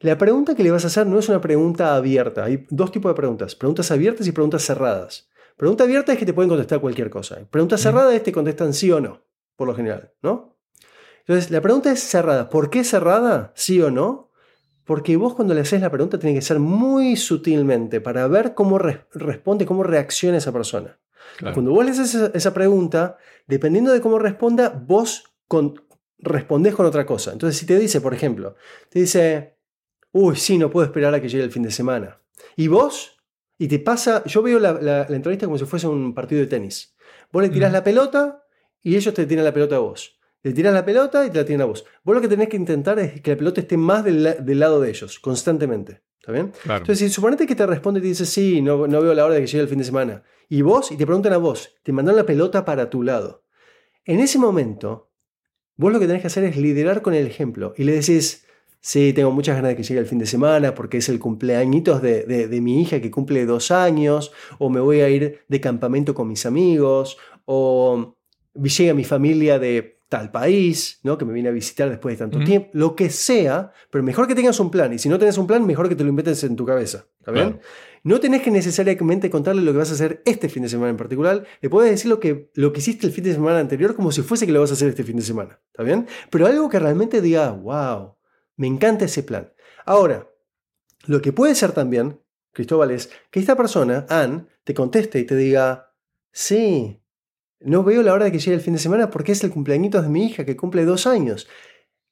[0.00, 2.44] La pregunta que le vas a hacer no es una pregunta abierta.
[2.44, 3.54] Hay dos tipos de preguntas.
[3.54, 5.28] Preguntas abiertas y preguntas cerradas.
[5.56, 7.46] Pregunta abierta es que te pueden contestar cualquier cosa.
[7.50, 9.22] Pregunta cerrada es que te contestan sí o no,
[9.56, 10.56] por lo general, ¿no?
[11.20, 12.48] Entonces, la pregunta es cerrada.
[12.48, 13.52] ¿Por qué cerrada?
[13.54, 14.30] ¿Sí o no?
[14.84, 18.78] Porque vos cuando le haces la pregunta tiene que ser muy sutilmente para ver cómo
[18.78, 20.98] re- responde, cómo reacciona esa persona.
[21.38, 21.54] Claro.
[21.54, 25.74] Cuando vos le haces esa, esa pregunta, dependiendo de cómo responda, vos con-
[26.18, 27.32] respondés con otra cosa.
[27.32, 28.54] Entonces, si te dice, por ejemplo,
[28.90, 29.56] te dice,
[30.12, 32.20] uy, sí, no puedo esperar a que llegue el fin de semana.
[32.56, 33.16] Y vos,
[33.58, 36.46] y te pasa, yo veo la, la- la entrevista como si fuese un partido de
[36.46, 36.94] tenis.
[37.32, 37.74] Vos le tirás Ujú.
[37.78, 38.44] la pelota
[38.82, 40.18] y ellos te tiran la pelota a vos.
[40.42, 41.84] Le tirás la pelota y te la tiran a vos.
[42.02, 44.88] Vos lo que tenés que intentar es que la pelota esté más del lado de
[44.90, 46.02] ellos, constantemente.
[46.20, 46.52] ¿Está bien?
[46.62, 46.82] Claro.
[46.82, 49.34] Entonces, si suponete que te responde y te dice, sí, no, no veo la hora
[49.34, 50.22] de que llegue el fin de semana.
[50.48, 53.44] Y vos, y te preguntan a vos, te mandan la pelota para tu lado.
[54.04, 55.10] En ese momento,
[55.76, 57.72] vos lo que tenés que hacer es liderar con el ejemplo.
[57.78, 58.44] Y le decís,
[58.80, 62.02] sí, tengo muchas ganas de que llegue el fin de semana porque es el cumpleañitos
[62.02, 65.60] de, de- de mi hija que cumple dos años, o me voy a ir de
[65.60, 68.16] campamento con mis amigos, o
[68.54, 71.16] llega mi familia de tal país, ¿no?
[71.16, 74.34] que me viene a visitar después de tanto tiempo, lo que sea, pero mejor que
[74.34, 74.92] tengas un plan.
[74.92, 77.06] Y si no tenés un plan, mejor que te lo inventes en tu cabeza.
[77.20, 77.52] ¿Está bien?
[77.52, 77.66] Claro.
[78.02, 80.96] No tenés que necesariamente contarle lo que vas a hacer este fin de semana en
[80.96, 81.44] particular.
[81.60, 84.22] Le puedes decir lo que, lo que hiciste el fin de semana anterior como si
[84.22, 85.60] fuese que lo vas a hacer este fin de semana.
[85.70, 86.08] ¿Está bien?
[86.28, 88.16] Pero algo que realmente diga, wow,
[88.56, 89.52] me encanta ese plan.
[89.86, 90.28] Ahora,
[91.06, 92.20] lo que puede ser también,
[92.52, 95.94] Cristóbal, es que esta persona, Ann, te conteste y te diga,
[96.32, 96.99] sí,
[97.60, 100.02] no veo la hora de que llegue el fin de semana porque es el cumpleañitos
[100.02, 101.46] de mi hija que cumple dos años.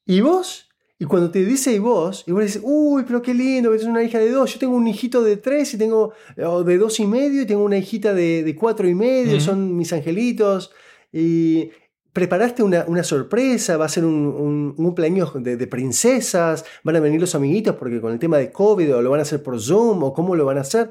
[0.07, 0.69] ¿Y vos?
[1.01, 4.03] Y cuando te dice y vos, y vos dices, uy, pero qué lindo, es una
[4.03, 4.53] hija de dos.
[4.55, 6.13] Yo tengo un hijito de tres y tengo,
[6.45, 9.77] o de dos y medio, y tengo una hijita de, de cuatro y medio, son
[9.77, 10.73] mis angelitos.
[11.13, 11.71] Y
[12.13, 16.97] preparaste una, una sorpresa, va a ser un, un- un cumpleaños de, de princesas, van
[16.97, 19.41] a venir los amiguitos porque con el tema de COVID o lo van a hacer
[19.43, 20.91] por Zoom o cómo lo van a hacer.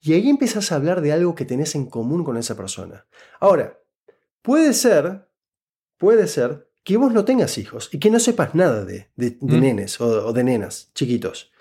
[0.00, 3.04] Y ahí empiezas a hablar de algo que tenés en común con esa persona.
[3.38, 3.78] Ahora,
[4.42, 5.28] puede ser,
[5.98, 9.56] puede ser que vos no tengas hijos y que no sepas nada de, de- de
[9.56, 9.60] Mm.
[9.60, 11.52] nenes o, o de nenas chiquitos.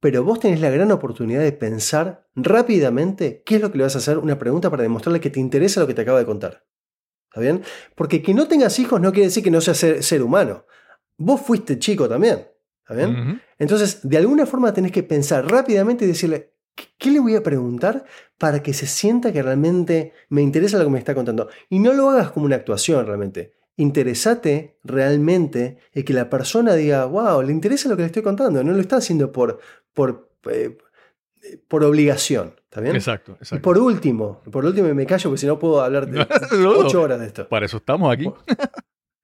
[0.00, 3.94] Pero vos tenés la gran oportunidad de pensar rápidamente qué es lo que le vas
[3.94, 6.66] a hacer, una pregunta para demostrarle que te interesa lo que te acaba de contar.
[7.30, 7.62] ¿Está bien?
[7.94, 10.66] Porque que no tengas hijos no quiere decir que no seas ser, ser humano.
[11.18, 12.46] Vos fuiste chico también.
[12.82, 13.40] ¿Está bien?
[13.58, 16.54] Entonces, de alguna forma tenés que pensar rápidamente y decirle,
[16.98, 18.04] ¿qué, le voy a preguntar
[18.38, 21.48] para que se sienta que realmente me interesa lo que me está contando?
[21.68, 23.54] Y no lo hagas como una actuación realmente.
[23.76, 28.62] Interesate realmente en que la persona diga, wow, le interesa lo que le estoy contando.
[28.62, 29.58] No lo está haciendo por,
[29.92, 30.78] por, eh,
[31.68, 32.54] por obligación.
[32.64, 32.96] ¿Está bien?
[32.96, 33.62] Exacto, Y exacto.
[33.62, 36.26] por último, por último, y me callo porque si no puedo hablar de
[36.66, 37.48] ocho horas de esto.
[37.48, 38.30] Para eso estamos aquí.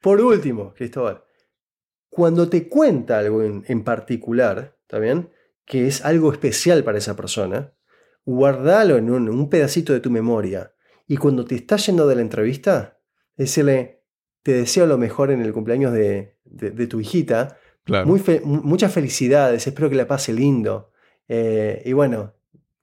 [0.01, 1.23] Por último, Cristóbal,
[2.09, 5.31] cuando te cuenta algo en, en particular, ¿está bien?
[5.64, 7.72] Que es algo especial para esa persona,
[8.25, 10.75] guardalo en un, un pedacito de tu memoria.
[11.07, 12.98] Y cuando te estás yendo de la entrevista,
[13.37, 14.03] decirle,
[14.42, 17.59] te deseo lo mejor en el cumpleaños de, de- de tu hijita.
[17.85, 18.07] Claro.
[18.07, 20.92] Muy fe- mu- muchas felicidades, espero que la pase lindo.
[21.29, 22.35] Eh, y bueno,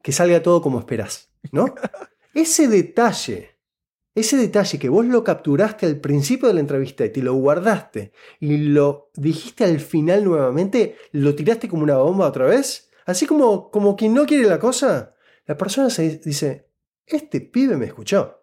[0.01, 1.73] que salga todo como esperás, ¿no?
[2.33, 3.58] Ese detalle,
[4.15, 8.11] ese detalle que vos lo capturaste al principio de la entrevista y te lo guardaste
[8.39, 13.69] y lo dijiste al final nuevamente, lo tiraste como una bomba otra vez, así como,
[13.71, 16.67] como quien no quiere la cosa, la persona se dice,
[17.05, 18.35] este pibe me escuchó.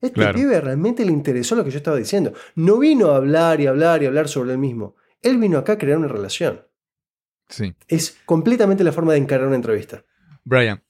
[0.00, 0.34] Este Claro.
[0.38, 2.32] pibe realmente le interesó lo que yo estaba diciendo.
[2.54, 4.94] No vino a hablar y hablar y hablar sobre él mismo.
[5.22, 6.66] Él vino acá a crear una relación.
[7.48, 7.74] Sí.
[7.88, 10.04] Es completamente la forma de encarar una entrevista.
[10.44, 10.82] Brian,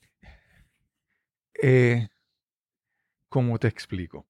[1.63, 2.09] eh,
[3.37, 4.27] ¿cómo te explico?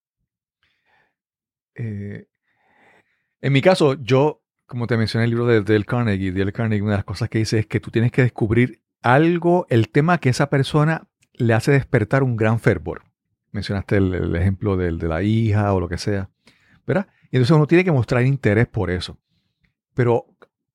[1.77, 2.27] Eh,
[3.41, 6.95] en mi caso, yo, como te mencioné el libro de Dale Carnegie, Dale Carnegie, una
[6.95, 10.29] de las cosas que dice es que tú tienes que descubrir algo, el tema que
[10.29, 13.05] esa persona le hace despertar un gran fervor.
[13.53, 16.29] Mencionaste el, ejemplo del, de la hija o lo que sea,
[16.85, 17.07] ¿verdad?
[17.31, 19.21] Y entonces uno tiene que mostrar interés por eso.
[19.95, 20.27] Pero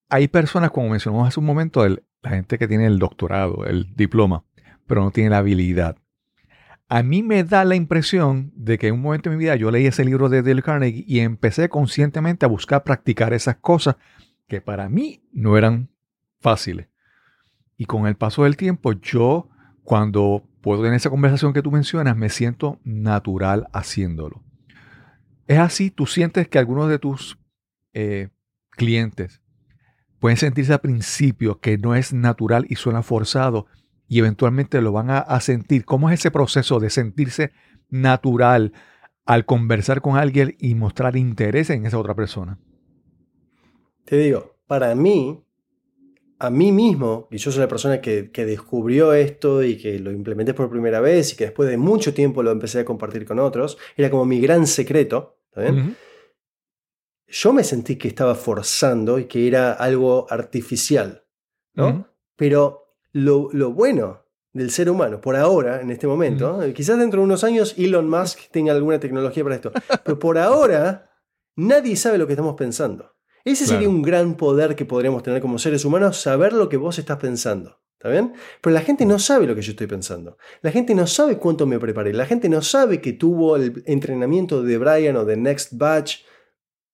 [0.07, 4.45] hay personas, como mencionamos hace un momento, la gente que tiene el doctorado, el diploma,
[4.87, 5.97] pero no tiene la habilidad.
[6.93, 9.71] A mí me da la impresión de que en un momento de mi vida yo
[9.71, 13.95] leí ese libro de Dale Carnegie y empecé conscientemente a buscar practicar esas cosas
[14.49, 15.87] que para mí no eran
[16.41, 16.89] fáciles.
[17.77, 19.47] Y con el paso del tiempo, yo
[19.85, 24.43] cuando puedo tener esa conversación que tú mencionas, me siento natural haciéndolo.
[25.47, 27.39] Es así, tú sientes que algunos de tus
[27.93, 28.31] eh,
[28.71, 29.41] clientes
[30.19, 33.67] pueden sentirse al principio que no es natural y suena forzado
[34.11, 35.85] y eventualmente lo van a, a sentir.
[35.85, 37.53] ¿Cómo es ese proceso de sentirse
[37.89, 38.73] natural
[39.25, 42.59] al conversar con alguien y mostrar interés en esa otra persona?
[44.03, 45.41] Te digo, para mí,
[46.39, 50.11] a mí mismo, y yo soy la persona que, que descubrió esto y que lo
[50.11, 53.39] implementé por primera vez y que después de mucho tiempo lo empecé a compartir con
[53.39, 55.79] otros, era como mi gran secreto, ¿está bien?
[55.79, 55.93] Ujú.
[57.29, 61.23] Yo me sentí que estaba forzando y que era algo artificial,
[61.75, 62.09] ¿no?
[62.35, 62.80] Pero
[63.13, 67.25] lo, lo bueno del ser humano, por ahora, en este momento, eh, quizás dentro de
[67.25, 69.71] unos años Elon Musk tenga alguna tecnología para esto,
[70.03, 71.09] pero por ahora
[71.55, 73.13] nadie sabe lo que estamos pensando.
[73.45, 76.99] Ese sería un gran poder que podríamos tener como seres humanos, saber lo que vos
[76.99, 77.79] estás pensando.
[77.97, 78.33] ¿Está bien?
[78.61, 80.37] Pero la gente no sabe lo que yo estoy pensando.
[80.61, 82.13] La gente no sabe cuánto me preparé.
[82.13, 86.23] La gente no sabe que tuvo el entrenamiento de Brian o de Next Batch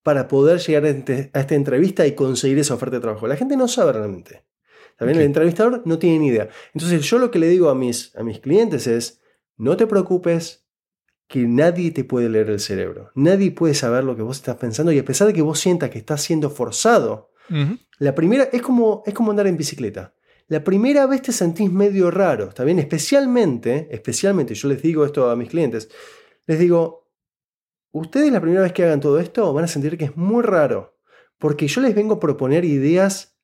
[0.02, 3.26] para poder llegar a este- a esta entrevista y conseguir esa oferta de trabajo.
[3.26, 4.44] La gente no sabe realmente.
[5.00, 5.08] Ok.
[5.08, 6.48] El entrevistador no tiene ni idea.
[6.74, 9.20] Entonces yo lo que le digo a mis, a mis clientes es,
[9.56, 10.66] no te preocupes
[11.28, 13.12] que nadie te puede leer el cerebro.
[13.14, 15.90] Nadie puede saber lo que vos estás pensando y a pesar de que vos sientas
[15.90, 17.30] que estás siendo forzado,
[17.98, 20.14] la primera es como, es como andar en bicicleta.
[20.48, 22.78] La primera vez te sentís medio raro, ¿está bien?
[22.78, 25.90] Especialmente, especialmente, yo les digo esto a mis clientes,
[26.46, 27.10] les digo,
[27.90, 30.98] ustedes la primera vez que hagan todo esto van a sentir que es muy raro,
[31.36, 33.37] porque yo les vengo a proponer ideas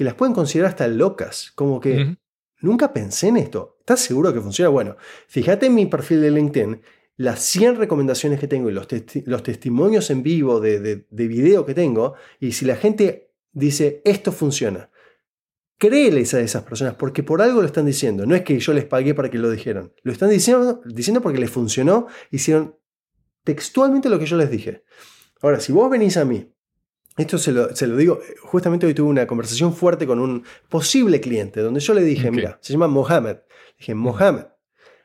[0.00, 2.16] que las pueden considerar hasta locas, como que
[2.62, 3.76] nunca pensé en esto.
[3.80, 4.70] ¿Estás seguro que funciona?
[4.70, 4.96] Bueno,
[5.28, 6.80] fíjate en mi perfil de LinkedIn,
[7.18, 11.28] las 100 recomendaciones que tengo y los, testi- los testimonios en vivo de, de, de
[11.28, 14.88] video que tengo, y si la gente dice, esto funciona,
[15.76, 18.24] créeles a esas personas porque por algo lo están diciendo.
[18.24, 19.92] No es que yo les pagué para que lo dijeran.
[20.02, 22.74] Lo están diciendo, diciendo porque les funcionó, hicieron
[23.44, 24.82] textualmente lo que yo les dije.
[25.42, 26.50] Ahora, si vos venís a mí,
[27.20, 31.20] esto se lo, se lo digo, justamente hoy tuve una conversación fuerte con un posible
[31.20, 33.36] cliente, donde yo le dije, mira, se llama Mohamed.
[33.36, 34.46] Le dije, Mohamed,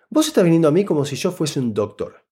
[0.10, 2.26] vos estás viniendo a mí como si yo fuese un doctor.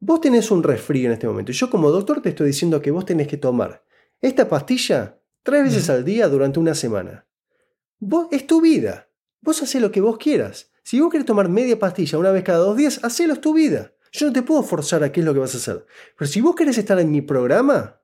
[0.00, 2.90] Vos tenés un resfrío en este momento y yo como doctor te estoy diciendo que
[2.90, 3.84] vos tenés que tomar
[4.20, 7.26] esta pastilla tres veces al día durante una semana.
[7.98, 9.08] Vos, es tu vida.
[9.40, 10.70] Vos hacés lo que vos quieras.
[10.82, 13.92] Si vos querés tomar media pastilla una vez cada dos días, hacelo, es tu vida.
[14.12, 15.86] Yo no te puedo forzar a qué es lo que vas a hacer.
[16.16, 17.97] Pero si vos querés estar en mi programa,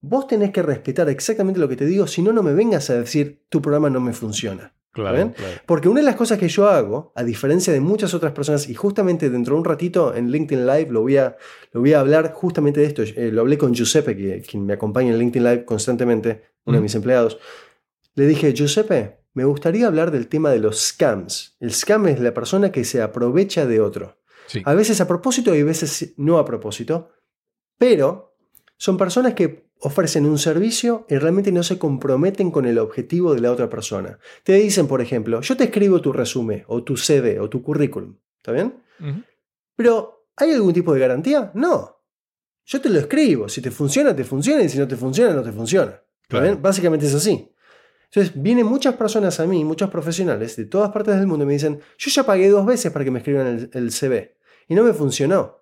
[0.00, 2.94] vos tenés que respetar exactamente lo que te digo, si no, no me vengas a
[2.94, 4.74] decir tu programa no me funciona.
[4.90, 5.32] Claro.
[5.66, 8.74] Porque una de las cosas que yo hago, a diferencia de muchas otras personas, y
[8.74, 11.36] justamente dentro de un ratito en LinkedIn Live lo voy a,
[11.72, 13.02] lo voy a hablar justamente de esto.
[13.02, 16.78] Eh, lo hablé con Giuseppe, que, quien me acompaña en LinkedIn Live constantemente, uno de
[16.78, 16.82] Ujú.
[16.82, 17.38] mis empleados.
[18.14, 21.56] Le dije, Giuseppe, me gustaría hablar del tema de los scams.
[21.60, 24.18] El scam es la persona que se aprovecha de otro.
[24.46, 24.62] Sí.
[24.64, 27.10] A veces a propósito y a veces no a propósito,
[27.76, 28.36] pero
[28.78, 33.40] son personas que ofrecen un servicio y realmente no se comprometen con el objetivo de
[33.40, 34.18] la otra persona.
[34.42, 38.16] Te dicen, por ejemplo, yo te escribo tu resumen o tu CV o tu currículum,
[38.38, 38.82] ¿está bien?
[39.76, 41.50] Pero, ¿hay algún tipo de garantía?
[41.54, 41.96] No.
[42.66, 45.42] Yo te lo escribo, si te funciona, te funciona y si no te funciona, no
[45.42, 45.92] te funciona.
[45.92, 46.44] ¿Está Claro.
[46.46, 46.62] bien?
[46.62, 47.50] Básicamente es así.
[48.10, 51.52] Entonces, vienen muchas personas a mí, muchos profesionales de todas partes del mundo y me
[51.54, 54.36] dicen, yo ya pagué dos veces para que me escriban el, el CV
[54.66, 55.57] y no me funcionó.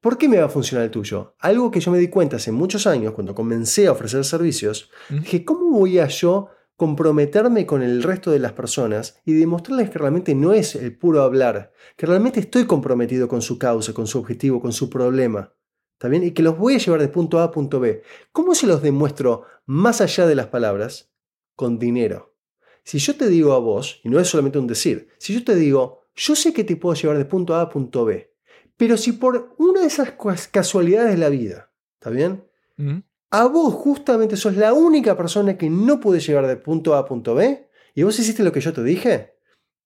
[0.00, 1.34] ¿Por qué me va a funcionar el tuyo?
[1.40, 5.20] Algo que yo me di cuenta hace muchos años, cuando comencé a ofrecer servicios, Ujú.
[5.20, 9.98] dije, ¿cómo voy a yo comprometerme con el resto de las personas y demostrarles que
[9.98, 14.18] realmente no es el puro hablar, que realmente estoy comprometido con su causa, con su
[14.18, 15.52] objetivo, con su problema?
[15.94, 16.22] ¿Está bien?
[16.22, 18.02] Y que los voy a llevar de punto A a punto B.
[18.30, 21.10] ¿Cómo se los demuestro más allá de las palabras?
[21.56, 22.36] Con dinero.
[22.84, 25.56] Si yo te digo a vos, y no es solamente un decir, si yo te
[25.56, 28.32] digo, yo sé que te puedo llevar de punto A a punto B,
[28.78, 32.44] pero si por una de esas cas- casualidades de la vida, ¿está bien?
[32.78, 33.02] Ujú.
[33.30, 37.04] A vos justamente sos la única persona que no puede llegar de punto A a
[37.04, 39.34] punto B y vos hiciste lo que yo te dije,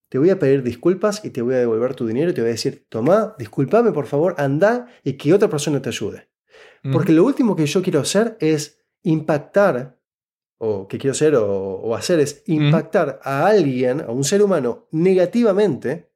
[0.08, 2.50] te voy a pedir disculpas y te voy a devolver tu dinero y te voy
[2.50, 6.28] a decir, tomá, discúlpame por favor, anda y que otra persona te ayude.
[6.92, 9.98] Porque lo último que yo quiero hacer es impactar,
[10.58, 14.86] o que quiero hacer o, o hacer es impactar a alguien, a un ser humano,
[14.92, 16.10] negativamente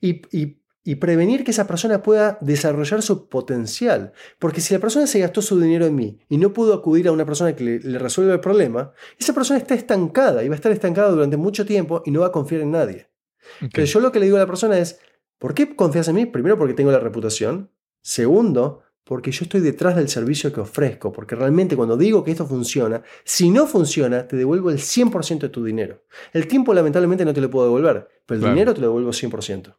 [0.00, 4.12] y, y- y prevenir que esa persona pueda desarrollar su potencial.
[4.38, 7.12] Porque si la persona se gastó su dinero en mí y no pudo acudir a
[7.12, 10.56] una persona que le, le resuelva el problema, esa persona está estancada y va a
[10.56, 13.10] estar estancada durante mucho tiempo y no va a confiar en nadie.
[13.56, 13.62] Ok.
[13.64, 14.98] Entonces yo lo que le digo a la persona es,
[15.38, 16.26] ¿por qué confías en mí?
[16.26, 17.70] Primero porque tengo la reputación.
[18.00, 21.10] Segundo, porque yo estoy detrás del servicio que ofrezco.
[21.12, 25.48] Porque realmente cuando digo que esto funciona, si no funciona, te devuelvo el 100% de
[25.48, 26.04] tu dinero.
[26.32, 28.54] El tiempo lamentablemente no te lo puedo devolver, pero el Claro.
[28.54, 29.76] dinero te lo devuelvo 100%.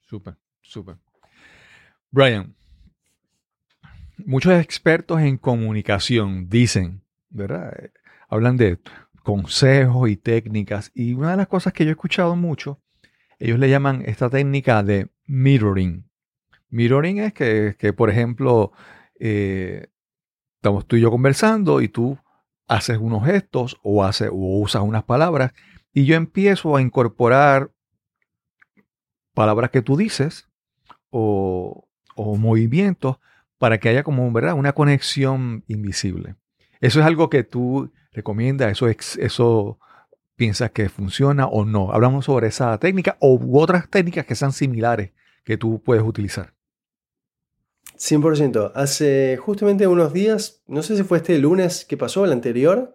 [0.00, 0.36] Súper,
[0.68, 0.96] súper.
[2.10, 2.54] Brian,
[4.18, 7.72] muchos expertos en comunicación dicen, ¿verdad?
[7.78, 7.92] Eh,
[8.28, 8.78] Hablan de
[9.22, 10.90] consejos y técnicas.
[10.94, 12.82] Y una de las cosas que yo he escuchado mucho,
[13.38, 16.04] ellos le llaman esta técnica de mirroring.
[16.68, 18.72] Mirroring es que, que, por ejemplo,
[19.18, 19.88] eh,
[20.56, 22.18] estamos tú y yo conversando y tú
[22.66, 25.52] haces unos gestos o, haces, o usas unas palabras
[25.94, 27.70] y yo empiezo a incorporar
[29.32, 30.47] palabras que tú dices
[31.10, 33.16] o, o movimientos
[33.58, 34.54] para que haya como, ¿verdad?
[34.54, 36.36] Una conexión invisible.
[36.80, 39.78] Eso es algo que tú recomiendas, eso, eso
[40.36, 41.92] piensas que funciona o no.
[41.92, 45.10] Hablamos sobre esa técnica o u otras técnicas que sean similares
[45.44, 46.54] que tú puedes utilizar.
[47.96, 48.72] 100%.
[48.74, 52.94] Hace justamente unos días, no sé si fue este lunes que pasó, el anterior,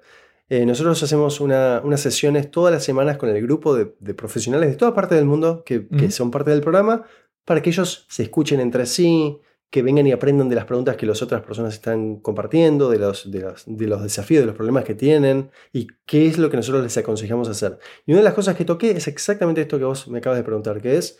[0.49, 4.69] eh, nosotros hacemos una- unas sesiones todas las semanas con el grupo de, de profesionales
[4.69, 7.03] de toda parte del mundo que, son parte del programa
[7.45, 9.39] para que ellos se escuchen entre sí,
[9.69, 13.31] que vengan y aprendan de las preguntas que las otras personas están compartiendo, de los,
[13.31, 16.57] de, los, de los desafíos, de los problemas que tienen y qué es lo que
[16.57, 17.79] nosotros les aconsejamos hacer.
[18.05, 20.43] Y una de las cosas que toqué es exactamente esto que vos me acabas de
[20.43, 21.17] preguntar, que es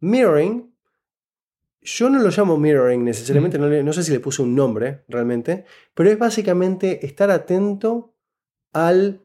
[0.00, 0.70] mirroring.
[1.80, 5.04] Yo no lo llamo mirroring necesariamente, no, le- no sé si le puse un nombre
[5.08, 5.64] realmente,
[5.94, 8.14] pero es básicamente estar atento
[8.72, 9.20] al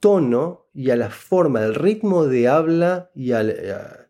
[0.00, 4.01] tono y a la forma, al ritmo de habla y al,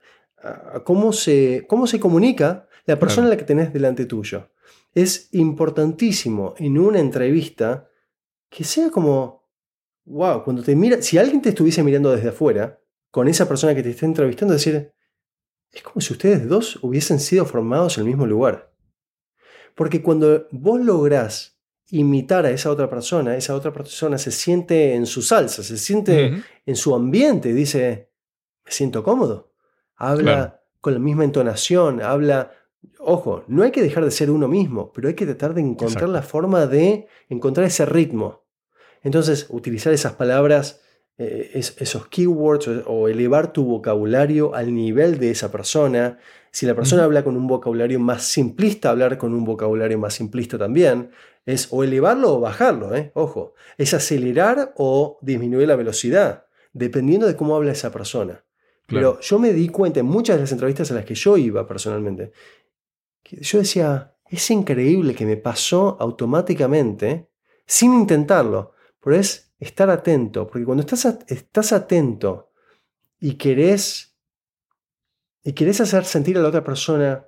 [0.43, 3.28] a, cómo, se, cómo se comunica la persona Claro.
[3.28, 4.51] a la que tenés delante tuyo.
[4.95, 7.88] Es importantísimo en una entrevista
[8.51, 9.49] que sea como,
[10.05, 12.80] wow, cuando te mira, si alguien te estuviese mirando desde afuera,
[13.11, 14.93] con esa persona que te está entrevistando, decir,
[15.70, 18.72] es como si ustedes dos hubiesen sido formados en el mismo lugar.
[19.74, 21.59] Porque cuando vos lográs
[21.90, 26.43] imitar a esa otra persona, esa otra persona se siente en su salsa, se siente
[26.66, 28.11] en su ambiente, dice,
[28.64, 29.51] me siento cómodo.
[30.03, 30.55] Habla Claro.
[30.80, 32.53] con la misma entonación, habla...
[32.98, 35.90] Ojo, no hay que dejar de ser uno mismo, pero hay que tratar de encontrar
[35.90, 36.12] Exacto.
[36.12, 38.42] la forma de encontrar ese ritmo.
[39.03, 40.80] Entonces, utilizar esas palabras,
[41.18, 46.18] eh, es- esos keywords o, o elevar tu vocabulario al nivel de esa persona.
[46.50, 50.59] Si la persona habla con un vocabulario más simplista, hablar con un vocabulario más simplista
[50.59, 51.11] también.
[51.46, 53.11] Es o elevarlo o bajarlo, ¿eh?
[53.14, 53.55] ojo.
[53.78, 58.44] Es acelerar o disminuir la velocidad, dependiendo de cómo habla esa persona.
[58.93, 59.12] Claro.
[59.14, 61.66] Pero yo me di cuenta en muchas de las entrevistas a las que yo iba
[61.66, 62.32] personalmente,
[63.22, 67.28] que yo decía, es increíble que me pasó automáticamente,
[67.66, 72.51] sin intentarlo, pero es estar atento, porque cuando estás, at- estás atento
[73.20, 74.16] y querés,
[75.45, 77.26] y querés hacer sentir a la otra persona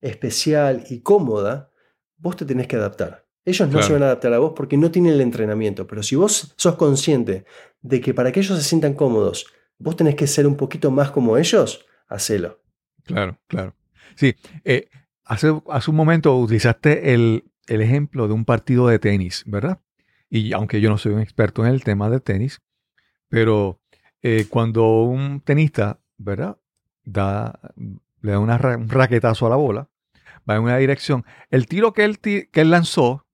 [0.00, 1.70] especial y cómoda,
[2.16, 3.26] vos te tenés que adaptar.
[3.44, 3.86] Ellos no Claro.
[3.86, 6.76] se van a adaptar a vos porque no tienen el entrenamiento, pero si vos sos
[6.76, 7.44] consciente
[7.80, 9.46] de que para que ellos se sientan cómodos,
[9.82, 12.60] vos tenés que ser un poquito más como ellos, hacelo.
[13.04, 13.74] Claro, claro.
[14.14, 14.88] Sí, eh,
[15.24, 19.80] hace, hace un momento utilizaste el, el ejemplo de un partido de tenis, ¿verdad?
[20.30, 22.62] Y aunque yo no soy un experto en el tema de tenis,
[23.28, 23.80] pero
[24.22, 26.58] eh, cuando un tenista, ¿verdad?
[27.04, 27.58] Da,
[28.20, 29.88] le da un raquetazo a la bola,
[30.48, 31.24] va en una dirección.
[31.50, 33.26] El tiro que él, que él lanzó,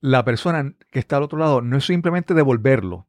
[0.00, 3.08] la persona que está al otro lado no es simplemente devolverlo,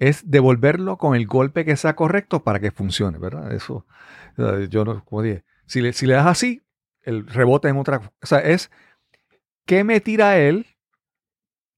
[0.00, 3.52] es devolverlo con el golpe que sea correcto para que funcione, ¿verdad?
[3.52, 3.86] Eso,
[4.68, 6.62] yo no, como dije, si le, si le das así,
[7.02, 8.12] el rebote en otra.
[8.20, 8.70] O sea, es
[9.66, 10.66] qué me tira él,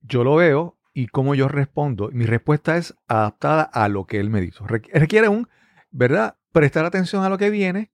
[0.00, 2.10] yo lo veo y cómo yo respondo.
[2.12, 4.64] Mi respuesta es adaptada a lo que él me dijo.
[4.66, 5.48] Requ- Requiere un,
[5.90, 6.36] ¿verdad?
[6.52, 7.92] Prestar atención a lo que viene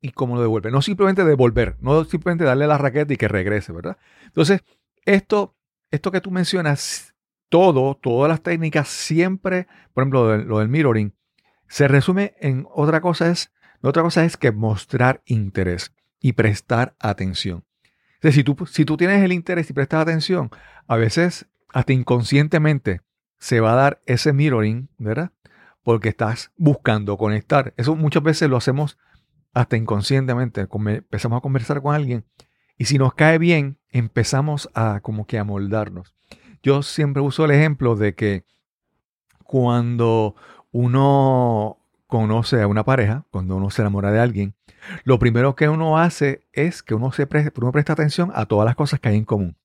[0.00, 0.70] y cómo lo devuelve.
[0.70, 3.96] No simplemente devolver, no simplemente darle la raqueta y que regrese, ¿verdad?
[4.24, 4.62] Entonces,
[5.04, 5.56] esto,
[5.90, 7.11] esto que tú mencionas,
[7.52, 11.14] todo, todas las técnicas, siempre, por ejemplo, lo del, mirroring,
[11.68, 17.64] se resume en otra cosa es, otra cosa es que mostrar interés y prestar atención.
[18.22, 20.48] Si tú, si tú tienes el interés y prestas atención,
[20.86, 23.02] a veces hasta inconscientemente
[23.38, 25.32] se va a dar ese mirroring, ¿verdad?
[25.82, 27.74] Porque estás buscando conectar.
[27.76, 28.96] Eso muchas veces lo hacemos
[29.52, 30.66] hasta inconscientemente.
[30.86, 32.24] Empezamos a conversar con alguien
[32.78, 36.14] y si nos cae bien, empezamos a como que a moldarnos.
[36.62, 38.44] Yo siempre uso el ejemplo de que
[39.42, 40.36] cuando
[40.70, 44.54] uno conoce a una pareja, cuando uno se enamora de alguien,
[45.04, 48.76] lo primero que uno hace es que uno, se uno presta atención a todas las
[48.76, 49.56] cosas que hay en común.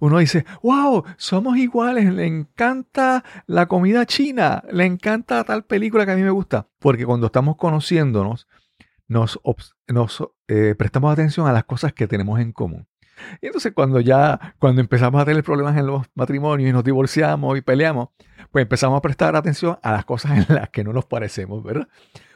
[0.00, 6.12] Uno dice, wow, somos iguales, le encanta la comida china, le encanta tal película que
[6.12, 6.68] a mí me gusta.
[6.78, 8.48] Porque cuando estamos conociéndonos,
[9.08, 9.38] nos
[10.48, 12.86] eh, prestamos atención a las cosas que tenemos en común.
[13.40, 17.56] Y entonces cuando ya, cuando empezamos a tener problemas en los matrimonios y nos divorciamos
[17.58, 18.08] y peleamos,
[18.50, 21.88] pues empezamos a prestar atención a las cosas en las que no nos parecemos, ¿verdad?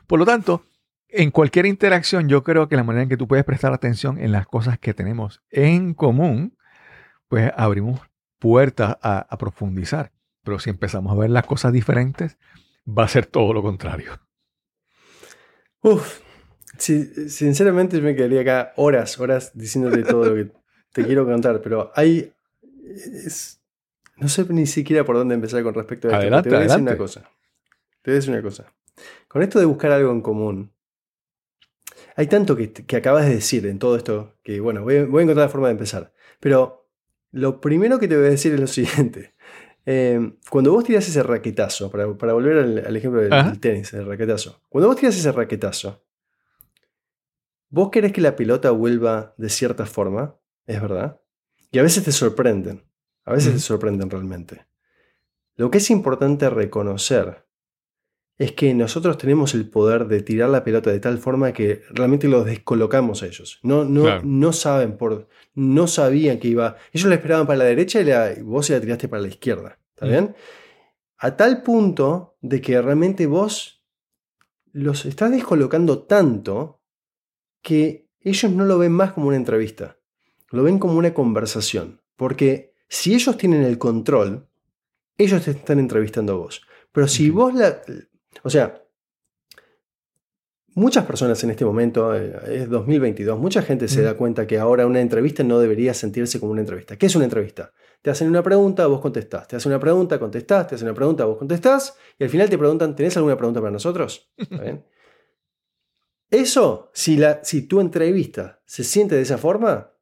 [0.07, 0.64] Por lo tanto,
[1.09, 4.33] en cualquier interacción, yo creo que la manera en que tú puedes prestar atención en
[4.33, 6.57] las cosas que tenemos en común,
[7.29, 8.01] pues abrimos
[8.39, 10.12] puertas a, a profundizar.
[10.45, 12.39] Pero si empezamos a ver las cosas diferentes,
[12.87, 14.20] va a ser todo lo contrario.
[15.83, 16.20] Uf,
[16.79, 20.58] sinceramente yo me quedaría acá horas, horas diciéndote todo lo que
[20.93, 22.32] te quiero contar, pero hay...
[22.84, 23.61] es-
[24.16, 26.20] no sé ni siquiera por dónde empezar con respecto a esto.
[26.22, 26.93] Adelante, te voy a decir adelante.
[26.93, 27.20] una cosa.
[28.03, 28.72] Te voy a decir una cosa.
[29.28, 30.72] con esto de buscar algo en común,
[32.16, 35.22] hay tanto que, que acabas de decir en todo esto que, bueno, voy, voy a
[35.22, 36.12] encontrar la forma de empezar.
[36.41, 36.89] Pero
[37.30, 39.34] lo primero que te voy a decir es lo siguiente.
[39.86, 43.93] Eh, cuando vos tirás ese raquetazo, para, para volver al, al ejemplo del, del tenis,
[43.95, 44.61] el raquetazo.
[44.68, 46.03] Cuando vos tirás ese raquetazo,
[47.70, 50.34] vos querés que la pelota vuelva de cierta forma,
[50.69, 51.21] es verdad.
[51.73, 52.85] Y a veces te sorprenden.
[53.25, 54.66] A veces te sorprenden realmente.
[55.57, 57.45] Lo que es importante reconocer
[58.39, 62.29] es que nosotros tenemos el poder de tirar la pelota de tal forma que realmente
[62.29, 63.59] los descolocamos a ellos.
[63.64, 64.23] No, no, Claro.
[64.25, 65.29] no saben por.
[65.55, 66.77] No sabían que iba.
[66.93, 69.29] Ellos la esperaban para la derecha y, la- y vos se la tiraste para la
[69.29, 69.79] izquierda.
[69.95, 70.09] ¿Está Mm.
[70.11, 70.37] bien?
[71.19, 73.85] A tal punto de que realmente vos
[74.73, 76.81] los estás descolocando tanto
[77.61, 79.98] que ellos no lo ven más como una entrevista.
[80.51, 82.01] Lo ven como una conversación.
[82.17, 84.49] Porque si ellos tienen el control,
[85.17, 86.63] ellos te están entrevistando a vos.
[86.93, 87.81] Pero si vos la...
[88.43, 88.83] O sea,
[90.75, 94.87] muchas personas en este momento, eh, es 2022, mucha gente se da cuenta que ahora
[94.87, 96.97] una entrevista no debería sentirse como una entrevista.
[96.97, 97.73] ¿Qué es una entrevista?
[98.01, 99.49] Te hacen una pregunta, vos contestás.
[99.49, 100.69] Te hacen una pregunta, contestás.
[100.69, 101.97] Te hacen una pregunta, vos contestás.
[102.19, 104.31] Y al final te preguntan, ¿tenés alguna pregunta para nosotros?
[104.37, 104.85] ¿Está bien?
[106.31, 109.93] Eso, si, la, si tu entrevista se siente de esa forma,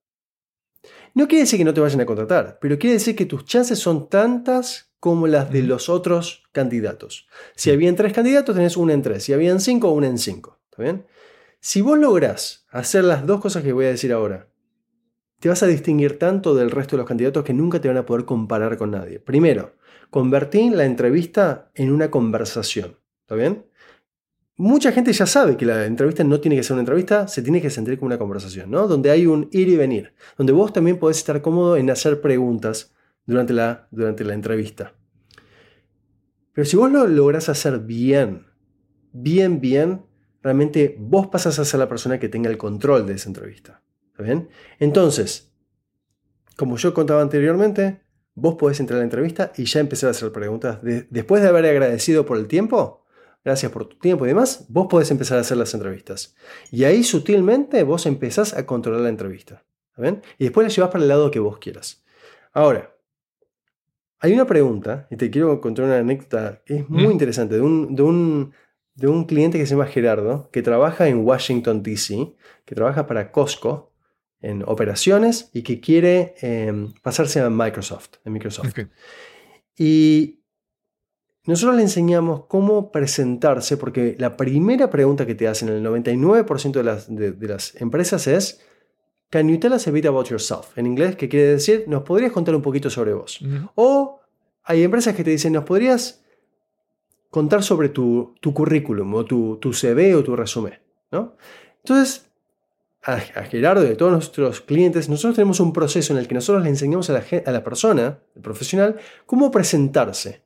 [1.17, 3.79] no quiere decir que no te vayan a contratar, pero quiere decir que tus chances
[3.79, 7.27] son tantas como las de los otros candidatos.
[7.55, 9.25] Si habían tres candidatos, tenés una en tres.
[9.25, 10.61] Si habían cinco, una en cinco.
[10.71, 11.07] ¿Está bien?
[11.59, 14.51] Si vos lográs hacer las dos cosas que voy a decir ahora,
[15.41, 18.05] te vas a distinguir tanto del resto de los candidatos que nunca te van a
[18.05, 19.19] poder comparar con nadie.
[19.19, 19.75] Primero,
[20.11, 22.99] convertí la entrevista en una conversación.
[23.23, 23.64] ¿Está bien?
[24.59, 27.61] Mucha gente ya sabe que la entrevista no tiene que ser una entrevista, se tiene
[27.61, 28.89] que sentir como una conversación, ¿no?
[28.89, 32.95] Donde hay un ir y venir, donde vos también podés estar cómodo en hacer preguntas
[33.27, 34.95] durante la, durante la entrevista.
[36.55, 38.47] Pero si vos lo lográs hacer bien,
[39.13, 40.07] bien, bien,
[40.43, 43.83] realmente vos pasas a ser la persona que tenga el control de esa entrevista.
[44.13, 44.49] ¿Está bien?
[44.79, 45.53] Entonces,
[46.57, 48.01] como yo contaba anteriormente,
[48.35, 50.83] vos podés entrar a la entrevista y ya empezar a hacer preguntas.
[50.83, 53.05] De- después de haber agradecido por el tiempo,
[53.47, 56.35] gracias por tu tiempo y demás, vos podés empezar a hacer las entrevistas.
[56.73, 59.65] Y ahí sutilmente vos empezás a controlar la entrevista.
[59.91, 60.21] ¿Está bien?
[60.37, 62.05] Y después la llevas para el lado que vos quieras.
[62.53, 62.93] Ahora,
[64.19, 67.13] hay una pregunta, y te quiero contar una anécdota que es muy Mm.
[67.13, 68.53] interesante, de un, de, un,
[68.95, 72.35] de un cliente que se llama Gerardo, que trabaja en Washington, D.C.,
[72.65, 73.93] que trabaja para Costco
[74.41, 78.17] en operaciones y que quiere eh, pasarse a Microsoft.
[78.25, 78.71] En Microsoft.
[78.71, 78.89] Ok.
[79.79, 80.41] Y
[81.47, 86.83] nosotros le enseñamos cómo presentarse, porque la primera pregunta que te hacen el 99% de
[86.83, 88.61] las, de, de las empresas es,
[89.31, 90.77] Can you tell us a bit about yourself?
[90.79, 93.41] En inglés, que quiere decir, ¿nos podrías contar un poquito sobre vos?
[93.75, 94.21] O
[94.63, 96.23] hay empresas que te dicen, ¿nos podrías
[97.31, 100.79] contar sobre tu, tu currículum o tu, tu CV o tu resumen?
[101.11, 101.37] ¿no?
[101.79, 102.31] Entonces,
[103.03, 106.35] a, a Gerardo y a todos nuestros clientes, nosotros tenemos un proceso en el que
[106.35, 110.46] nosotros le enseñamos a la, a la persona, el profesional, cómo presentarse.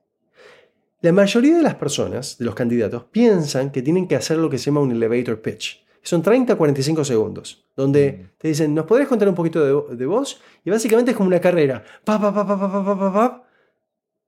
[1.02, 4.58] La mayoría de las personas, de los candidatos, piensan que tienen que hacer lo que
[4.58, 5.82] se llama un elevator pitch.
[6.02, 8.38] Son 30 a 45 segundos, donde mm.
[8.38, 10.40] te dicen, ¿nos podrías contar un poquito de, de vos?
[10.64, 11.84] Y básicamente es como una carrera.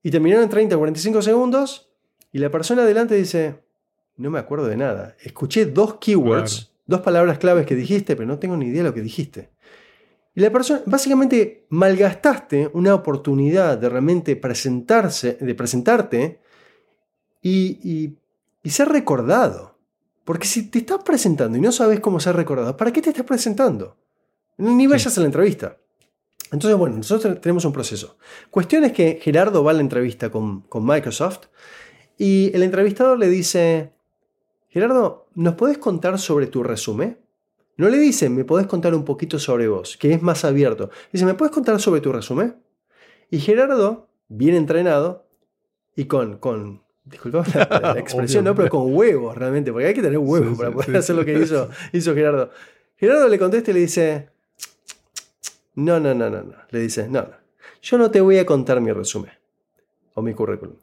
[0.03, 1.91] Y terminaron en 30 a 45 segundos
[2.33, 3.63] y la persona adelante dice,
[4.17, 5.17] no me acuerdo de nada.
[5.23, 8.95] Escuché dos keywords, dos palabras claves que dijiste, pero no tengo ni idea de lo
[8.95, 9.51] que dijiste.
[10.35, 16.42] Y la persona, básicamente malgastaste una oportunidad de realmente presentarse, de presentarte
[17.43, 18.19] y, y-
[18.63, 19.77] y ser recordado.
[20.25, 23.27] Porque si te estás presentando y no sabes cómo ser recordado, ¿para qué te estás
[23.27, 23.97] presentando?
[24.57, 25.77] Ni vayas a la entrevista.
[26.53, 28.17] Entonces, bueno, nosotros tenemos un proceso.
[28.51, 31.47] Cuestión es que Gerardo va a la entrevista con, con Microsoft
[32.19, 33.93] y el entrevistador le dice,
[34.69, 37.19] Gerardo, ¿nos podés contar sobre tu resumen?
[37.79, 40.91] No le dice, me podés contar un poquito sobre vos, que es más abierto.
[41.11, 42.63] Dice, ¿me podés contar sobre tu resumen?
[43.31, 45.27] Y Gerardo, bien entrenado
[45.97, 50.03] y con, con disculpa la, la expresión, no, pero con huevos realmente, porque hay que
[50.03, 52.51] tener huevos Sí, para sí, poder sí, hacer lo que hizo, hizo Gerardo.
[52.97, 54.29] Gerardo le contesta y le dice,
[55.75, 56.55] no, no, no, no, no.
[56.71, 57.43] Le dice, no, no.
[57.83, 59.33] Yo no te voy a contar mi resumen
[60.15, 60.77] o mi currículum.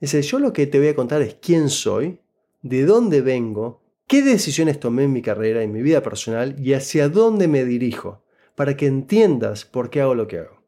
[0.00, 2.20] Dice, yo lo que te voy a contar es quién soy,
[2.62, 7.08] de dónde vengo, qué decisiones tomé en mi carrera, en mi vida personal y hacia
[7.08, 8.22] dónde me dirijo,
[8.54, 10.62] para que entiendas por qué hago lo que hago.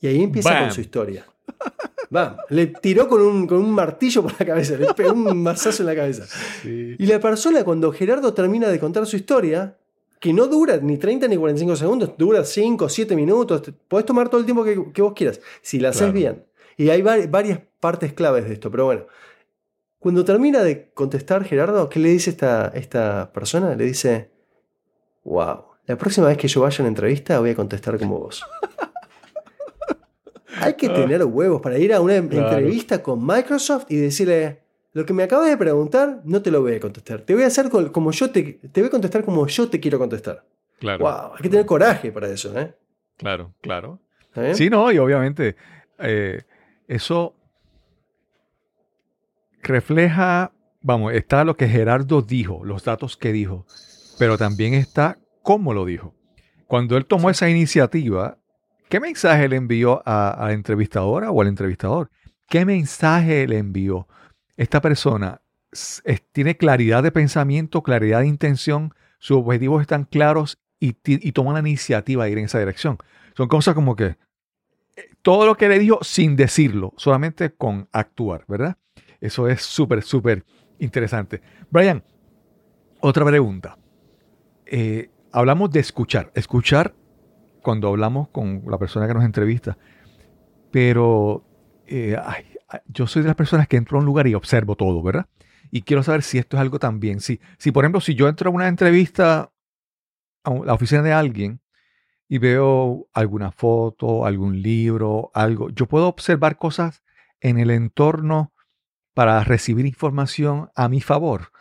[0.00, 0.64] Y ahí empieza Bam.
[0.64, 1.26] con su historia.
[2.10, 2.36] Bam.
[2.48, 5.86] Le tiró con un, con un martillo por la cabeza, le pegó un mazazo en
[5.86, 6.24] la cabeza.
[6.62, 6.96] Sí.
[6.98, 9.76] Y la persona, cuando Gerardo termina de contar su historia,
[10.20, 14.28] que no dura ni 30 ni 45 segundos, dura 5 o 7 minutos, podés tomar
[14.28, 16.12] todo el tiempo que, que vos quieras, si la haces Claro.
[16.14, 16.44] bien.
[16.76, 19.02] Y hay vari- varias partes claves de esto, pero bueno.
[20.00, 23.74] Cuando termina de contestar Gerardo, ¿qué le dice esta, esta persona?
[23.74, 24.30] Le dice,
[25.24, 28.44] wow, la próxima vez que yo vaya a una entrevista voy a contestar como vos.
[30.60, 34.60] Hay que tener huevos para ir a una entrevista con Microsoft y decirle,
[34.92, 37.20] lo que me acabas de preguntar no te lo voy a contestar.
[37.22, 39.98] Te voy a hacer como yo te, te voy a contestar como yo te quiero
[39.98, 40.44] contestar.
[40.78, 41.04] Claro.
[41.04, 42.74] Wow, hay que tener coraje para eso, ¿eh?
[43.16, 44.00] Claro, claro.
[44.20, 44.54] ¿Está bien?
[44.54, 45.56] Sí, no, y obviamente
[45.98, 46.42] eh,
[46.86, 47.34] eso
[49.62, 53.66] refleja, vamos, está lo que Gerardo dijo, los datos que dijo,
[54.18, 56.14] pero también está cómo lo dijo.
[56.66, 58.38] Cuando él tomó esa iniciativa,
[58.88, 62.10] ¿qué mensaje le envió a, la entrevistadora o al entrevistador?
[62.48, 64.08] ¿Qué mensaje le envió?
[64.56, 65.42] Esta persona
[66.32, 71.60] tiene claridad de pensamiento, claridad de intención, sus objetivos están claros y, y toma la
[71.60, 72.98] iniciativa de ir en esa dirección.
[73.36, 74.16] Son cosas como que
[74.96, 78.76] eh, todo lo que le dijo sin decirlo, solamente con actuar, ¿verdad?
[79.20, 80.44] Eso es súper, súper
[80.78, 81.40] interesante.
[81.70, 82.02] Brian,
[83.00, 83.78] otra pregunta.
[84.66, 86.30] Eh, hablamos de escuchar.
[86.34, 86.94] Escuchar
[87.62, 89.76] cuando hablamos con la persona que nos entrevista.
[90.70, 91.44] Pero
[91.86, 92.44] eh, ay,
[92.86, 95.26] yo soy de las personas que entro a un lugar y observo todo, ¿verdad?
[95.70, 97.20] Y quiero saber si esto es algo también.
[97.20, 99.52] Si, si por ejemplo, si yo entro a una entrevista
[100.44, 101.60] a la oficina de alguien
[102.28, 107.02] y veo alguna foto, algún libro, algo, yo puedo observar cosas
[107.40, 108.52] en el entorno
[109.14, 111.52] para recibir información a mi favor.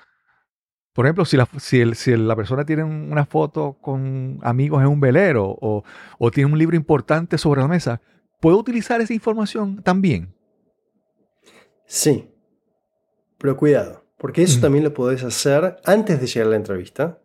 [0.98, 4.82] Por ejemplo, si la, si el- si la persona tiene un- una foto con amigos
[4.82, 5.84] en un velero o,
[6.18, 8.02] o tiene un libro importante sobre la mesa,
[8.40, 10.34] ¿puedo utilizar esa información también?
[11.86, 12.28] Sí.
[13.38, 17.20] Pero cuidado, porque eso también lo podés hacer antes de llegar a la entrevista.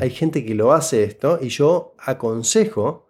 [0.00, 3.06] Hay gente que lo hace esto y yo aconsejo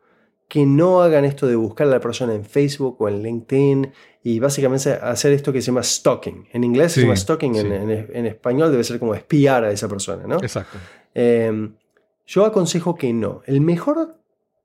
[0.49, 3.93] que no hagan esto de buscar a la persona en Facebook o en LinkedIn
[4.23, 6.49] y básicamente hacer esto que se llama stalking.
[6.53, 9.71] En inglés Sí, se llama stalking, en, en- en español debe ser como espiar a
[9.71, 10.37] esa persona, ¿no?
[10.37, 10.77] Exacto.
[11.15, 11.71] Eh,
[12.27, 13.43] yo aconsejo que no.
[13.47, 14.17] El mejor,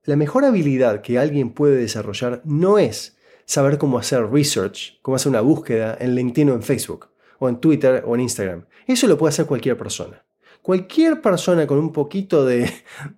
[0.03, 5.29] la mejor habilidad que alguien puede desarrollar no es saber cómo hacer research, cómo hacer
[5.29, 7.07] una búsqueda en LinkedIn o en Facebook,
[7.39, 8.65] o en Twitter o en Instagram.
[8.87, 10.23] Eso lo puede hacer cualquier persona.
[10.61, 12.69] Cualquier persona con un poquito de,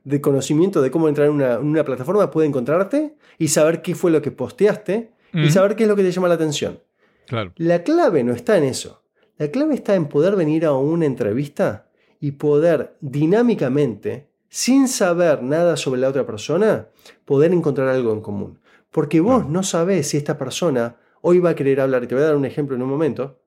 [0.03, 3.95] de conocimiento de cómo entrar en una, en una plataforma puede encontrarte y saber qué
[3.95, 5.11] fue lo que posteaste
[5.45, 6.79] y saber qué es lo que te llama la atención.
[7.27, 7.51] Claro.
[7.57, 9.03] La clave no está en eso.
[9.37, 15.77] La clave está en poder venir a una entrevista y poder dinámicamente, sin saber nada
[15.77, 16.87] sobre la otra persona,
[17.25, 18.59] poder encontrar algo en común.
[18.91, 19.49] Porque vos Claro.
[19.51, 22.35] no sabés si esta persona hoy va a querer hablar, y te voy a dar
[22.35, 23.39] un ejemplo en un momento.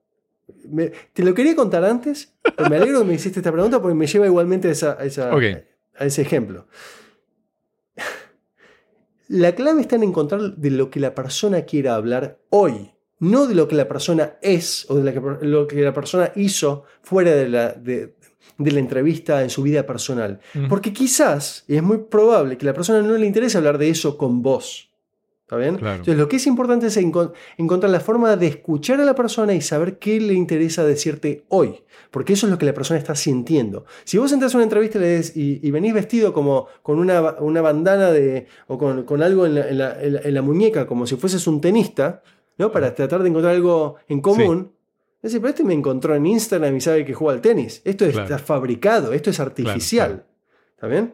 [0.69, 3.95] Me- te lo quería contar antes, pero me alegro que me hiciste esta pregunta porque
[3.95, 5.31] me lleva igualmente a, esa- a esa-
[5.97, 6.67] a ese ejemplo.
[9.33, 13.55] La clave está en encontrar de lo que la persona quiera hablar hoy, no de
[13.55, 17.31] lo que la persona es o de la que- lo que la persona hizo fuera
[17.31, 18.15] de la, de,
[18.57, 20.39] de la entrevista en su vida personal.
[20.67, 23.89] Porque quizás, y es muy probable, que a la persona no le interese hablar de
[23.89, 24.90] eso con vos.
[25.51, 25.75] ¿Está bien?
[25.75, 25.95] Claro.
[25.97, 29.53] Entonces, lo que es importante es encon- encontrar la forma de escuchar a la persona
[29.53, 31.83] y saber qué le interesa decirte hoy.
[32.09, 33.83] Porque eso es lo que la persona está sintiendo.
[34.05, 37.33] Si vos entras a una entrevista y, des- y- y venís vestido como con una,
[37.41, 40.41] una bandana de, o con, con algo en la, en la- en la- en la
[40.41, 42.21] muñeca, como si fueses un tenista,
[42.57, 42.71] ¿no?
[42.71, 44.71] para tratar de encontrar algo en común,
[45.21, 47.81] decís, pero este me encontró en Instagram y sabe que juega al tenis.
[47.83, 48.23] Esto Claro.
[48.23, 50.07] está fabricado, esto es artificial.
[50.07, 50.25] claro.
[50.75, 51.13] ¿Está bien?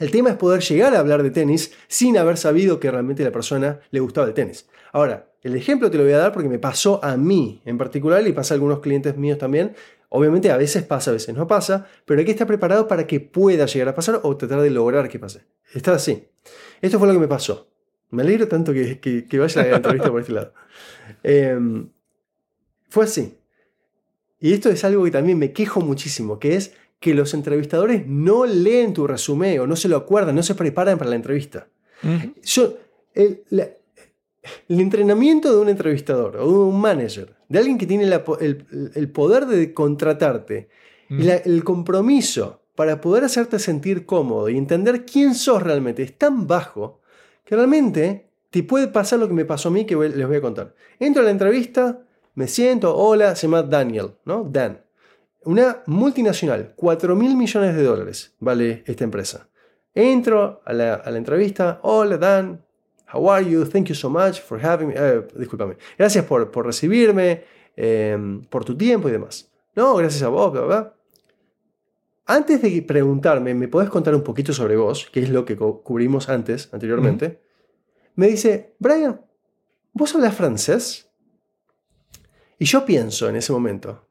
[0.00, 3.30] El tema es poder llegar a hablar de tenis sin haber sabido que realmente la
[3.30, 4.66] persona le gustaba el tenis.
[4.92, 8.26] Ahora, el ejemplo te lo voy a dar porque me pasó a mí en particular
[8.26, 9.74] y pasa a algunos clientes míos también.
[10.08, 13.20] Obviamente a veces pasa, a veces no pasa, pero hay que estar preparado para que
[13.20, 15.42] pueda llegar a pasar o tratar de lograr que pase.
[15.72, 16.26] Está así.
[16.80, 17.68] Esto fue lo que me pasó.
[18.10, 20.52] Me alegro tanto que, que- que vaya la entrevista por este lado.
[21.22, 21.88] Em,
[22.88, 23.36] fue así.
[24.40, 28.44] Y esto es algo que también me quejo muchísimo, que es que los entrevistadores no
[28.46, 31.66] leen tu resumen o no se lo acuerdan, no se preparan para la entrevista.
[32.04, 32.34] Ujú.
[32.42, 32.74] Yo,
[33.14, 33.70] el, la-
[34.68, 38.90] el entrenamiento de un entrevistador o de un manager, de alguien que tiene la el,
[38.94, 40.68] el poder de contratarte
[41.08, 46.16] y la- el compromiso para poder hacerte sentir cómodo y entender quién sos realmente es
[46.16, 47.00] tan bajo
[47.44, 50.36] que realmente te puede pasar lo que me pasó a mí que voy- les voy
[50.36, 50.74] a contar.
[50.98, 52.00] Entro a la entrevista,
[52.34, 54.44] me siento, hola, se llama Daniel, ¿no?
[54.44, 54.80] Dan.
[55.44, 59.48] Una multinacional, 4 mil millones de dólares vale esta empresa.
[59.94, 62.62] Entro a la, a la entrevista, hola Dan,
[63.12, 63.64] how are you?
[63.64, 64.94] Thank you so much for having me.
[64.96, 65.76] Eh, discúlpame.
[65.96, 68.18] Gracias por, por recibirme, eh,
[68.50, 69.50] por tu tiempo y demás.
[69.74, 70.94] No, gracias a vos, bla, bla.
[72.26, 75.08] Antes de preguntarme, ¿me podés contar un poquito sobre vos?
[75.10, 77.40] Que es lo que cubrimos antes, anteriormente.
[78.14, 79.20] Me dice, Brian,
[79.92, 81.10] ¿vos hablas francés?
[82.58, 84.06] Y yo pienso en ese momento,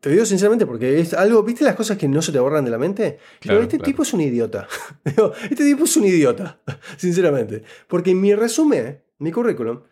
[0.00, 2.70] te digo sinceramente porque es algo, ¿viste las cosas que no se te borran de
[2.70, 3.18] la mente?
[3.40, 3.86] Claro, este claro.
[3.90, 4.68] tipo es un idiota.
[5.50, 6.60] Este tipo es un idiota,
[6.96, 7.62] sinceramente.
[7.88, 9.82] Porque en mi resumen, mi currículum,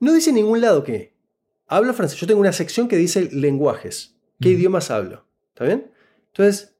[0.00, 1.14] no dice en ningún lado que
[1.66, 2.18] hablo francés.
[2.18, 4.16] Yo tengo una sección que dice lenguajes.
[4.40, 5.24] ¿Qué idiomas hablo?
[5.48, 5.90] ¿Está bien?
[6.28, 6.74] Entonces,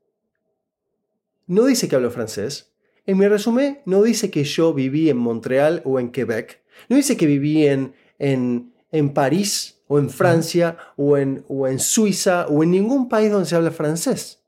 [1.47, 2.72] no dice que hablo francés.
[3.07, 6.62] En mi resumen, no dice que yo viví en Montreal o en Quebec.
[6.89, 11.78] No dice que viví en, en, en París o en Francia o, en, o en
[11.78, 14.41] Suiza o en ningún país donde se habla francés.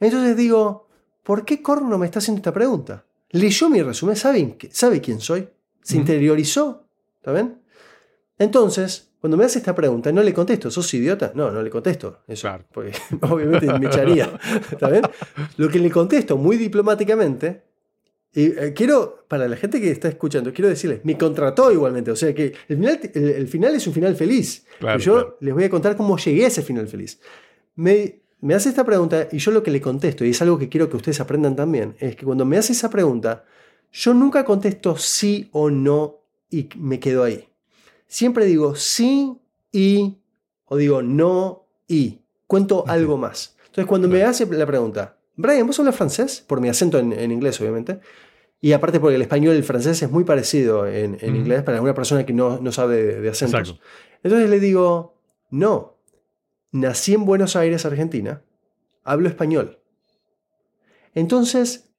[0.00, 0.88] Entonces digo,
[1.22, 3.04] ¿por qué Corno me está haciendo esta pregunta?
[3.30, 5.48] Leyó mi resumen, sabe, sabe quién soy,
[5.82, 6.84] se interiorizó.
[7.18, 7.60] ¿Está bien?
[8.38, 11.32] Entonces, cuando me hace esta pregunta, no le contesto, ¿sos idiota?
[11.34, 12.20] No, no le contesto.
[12.28, 12.64] Eso, Claro.
[12.72, 12.92] Porque
[13.22, 14.38] obviamente me echaría.
[14.70, 15.02] ¿Está bien?
[15.56, 17.64] Lo que le contesto muy diplomáticamente,
[18.38, 22.12] y eh, quiero, para la gente que está escuchando, quiero decirles, me contrató igualmente.
[22.12, 24.64] O sea que el final, el, el final es un final feliz.
[24.78, 25.36] Claro, Pero yo claro.
[25.40, 27.18] les voy a contar cómo llegué a ese final feliz.
[27.74, 30.68] Me, me hace esta pregunta y yo lo que le contesto, y es algo que
[30.68, 33.44] quiero que ustedes aprendan también, es que cuando me hace esa pregunta,
[33.90, 37.48] yo nunca contesto sí o no y me quedo ahí.
[38.06, 39.32] Siempre digo sí
[39.72, 40.16] y,
[40.66, 42.20] o digo no y.
[42.46, 43.56] Cuento algo más.
[43.66, 46.42] Entonces, cuando me hace la pregunta, Brian, ¿vos hablas francés?
[46.46, 48.00] Por mi acento en, en inglés, obviamente.
[48.60, 51.94] Y aparte porque el español y el francés es muy parecido en, inglés para una
[51.94, 53.60] persona que no, no sabe de, de acentos.
[53.70, 53.82] Exacto.
[54.22, 55.14] Entonces le digo,
[55.50, 55.96] no,
[56.72, 58.42] nací en Buenos Aires, Argentina,
[59.04, 59.78] hablo español.
[61.14, 61.90] Entonces,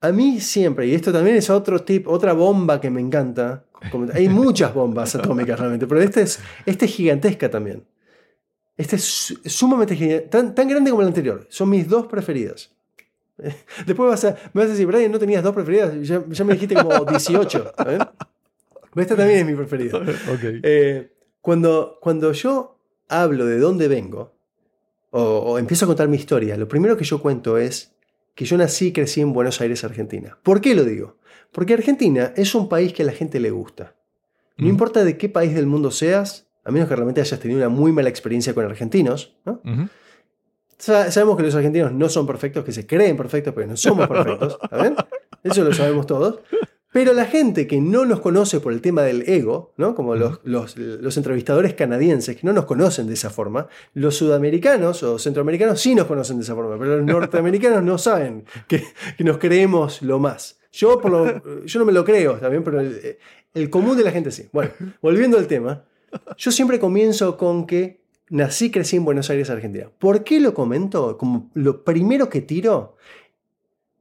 [0.00, 4.10] a mí siempre, y esto también es otro tip, otra bomba que me encanta, como-
[4.12, 7.86] hay muchas bombas atómicas realmente, pero esta es, esta es gigantesca también.
[8.76, 11.46] Esta es su- sumamente gigante, tan, tan grande como la anterior.
[11.50, 12.72] Son mis dos preferidas.
[13.86, 15.94] Después vas a, me vas a decir, Brian, ¿no tenías dos preferidas?
[16.06, 17.72] Ya, ya me dijiste como 18.
[17.86, 17.98] ¿eh?
[18.96, 19.98] Esta también es mi preferida.
[20.32, 20.60] Ok.
[20.62, 22.78] Eh, cuando, cuando yo
[23.08, 24.34] hablo de dónde vengo,
[25.10, 27.94] o, o empiezo a contar mi historia, lo primero que yo cuento es
[28.34, 30.38] que yo nací y crecí en Buenos Aires, Argentina.
[30.42, 31.16] ¿Por qué lo digo?
[31.52, 33.94] Porque Argentina es un país que a la gente le gusta.
[34.56, 37.68] No importa de qué país del mundo seas, a menos que realmente hayas tenido una
[37.68, 39.62] muy mala experiencia con argentinos, ¿no?
[40.78, 44.58] Sabemos que los argentinos no son perfectos, que se creen perfectos, pero no somos perfectos.
[44.62, 44.94] ¿está bien?
[45.42, 46.40] Eso lo sabemos todos.
[46.90, 49.94] Pero la gente que no nos conoce por el tema del ego, ¿no?
[49.94, 55.02] como los, los- los entrevistadores canadienses que no nos conocen de esa forma, los sudamericanos
[55.02, 58.82] o centroamericanos sí nos conocen de esa forma, pero los norteamericanos no saben que,
[59.18, 60.60] que nos creemos lo más.
[60.72, 63.18] Yo, por lo- yo no me lo creo también, pero el,
[63.52, 64.48] el común de la gente sí.
[64.52, 64.70] Bueno,
[65.02, 65.84] volviendo al tema,
[66.38, 67.97] yo siempre comienzo con que
[68.30, 69.90] nací, crecí en Buenos Aires, Argentina.
[69.98, 71.16] ¿Por qué lo comento?
[71.18, 72.96] Como lo primero que tiro,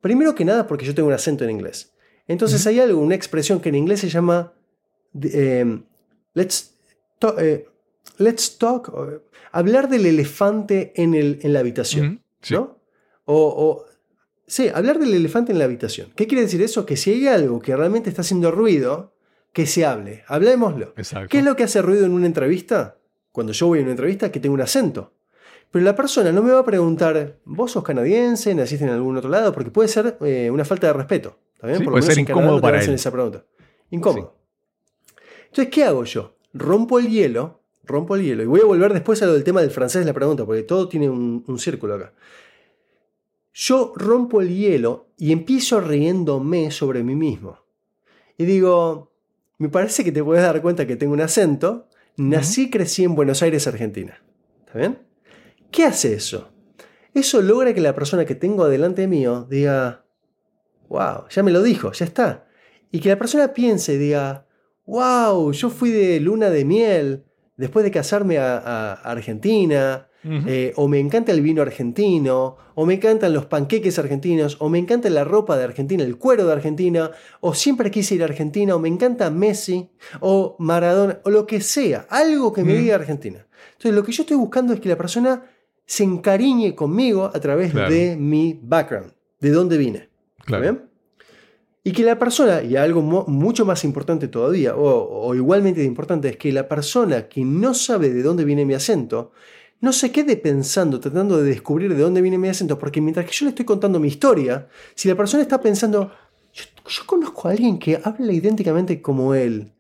[0.01, 1.93] primero que nada porque yo tengo un acento en inglés.
[2.27, 4.53] Entonces hay algo, una expresión que en inglés se llama
[5.21, 5.81] eh,
[6.33, 6.73] let's,
[7.19, 7.67] to- eh,
[8.17, 8.91] let's talk,
[9.51, 12.21] hablar del elefante en, el, en la habitación.
[12.41, 12.53] Sí.
[12.53, 12.77] ¿no?
[13.25, 13.85] O, o-
[14.45, 16.11] sí, hablar del elefante en la habitación.
[16.15, 16.85] ¿Qué quiere decir eso?
[16.85, 19.13] Que si hay algo que realmente está haciendo ruido,
[19.53, 20.23] que se hable.
[20.27, 20.93] Hablémoslo.
[20.97, 21.29] Exacto.
[21.29, 22.96] ¿Qué es lo que hace ruido en una entrevista?
[23.37, 25.13] Cuando yo voy a una entrevista, que tengo un acento.
[25.69, 28.55] Pero la persona no me va a preguntar, ¿vos sos canadiense?
[28.55, 29.53] ¿Naciste en algún otro lado?
[29.53, 31.37] Porque puede ser eh, una falta de respeto.
[31.53, 31.77] ¿está bien?
[31.77, 32.89] Sí, Por lo puede menos ser en Canadá incómodo te para él.
[32.95, 33.45] esa pregunta.
[33.91, 34.33] Incómodo.
[35.45, 36.33] Entonces, ¿qué hago yo?
[36.51, 38.41] Rompo el hielo, rompo el hielo.
[38.41, 40.63] Y voy a volver después a lo del tema del francés de la pregunta, porque
[40.63, 42.13] todo tiene un, un círculo acá.
[43.53, 47.59] Yo rompo el hielo y empiezo riéndome sobre mí mismo.
[48.35, 49.11] Y digo,
[49.59, 51.86] me parece que te puedes dar cuenta que tengo un acento.
[52.17, 54.19] Nací y crecí en Buenos Aires, Argentina.
[54.65, 54.99] ¿Está bien?
[55.71, 56.51] ¿Qué hace eso?
[57.13, 60.03] Eso logra que la persona que tengo adelante mío diga,
[60.89, 62.47] wow, ya me lo dijo, ya está.
[62.91, 64.47] Y que la persona piense y diga,
[64.85, 70.89] wow, yo fui de luna de miel después de casarme a, a Argentina, Eh, o
[70.89, 75.23] me encanta el vino argentino, o me encantan los panqueques argentinos, o me encanta la
[75.23, 78.89] ropa de Argentina, el cuero de Argentina, o siempre quise ir a Argentina, o me
[78.89, 79.89] encanta Messi,
[80.19, 83.47] o Maradona, o lo que sea, algo que me diga Argentina.
[83.73, 85.45] Entonces lo que yo estoy buscando es que la persona
[85.85, 87.93] se encariñe conmigo a través Claro.
[87.93, 90.09] de mi background, de dónde vine.
[90.39, 90.61] ¿Está Claro.
[90.63, 90.81] bien?
[91.85, 96.35] Y que la persona, y algo mucho más importante todavía, o, o igualmente importante, es
[96.35, 99.31] que la persona que no sabe de dónde viene mi acento,
[99.79, 103.31] no se quede pensando, tratando de descubrir de dónde viene mi acento, porque mientras que
[103.33, 106.11] yo le estoy contando mi historia, si la persona está pensando,
[106.53, 109.71] yo, yo conozco a alguien que habla idénticamente como él,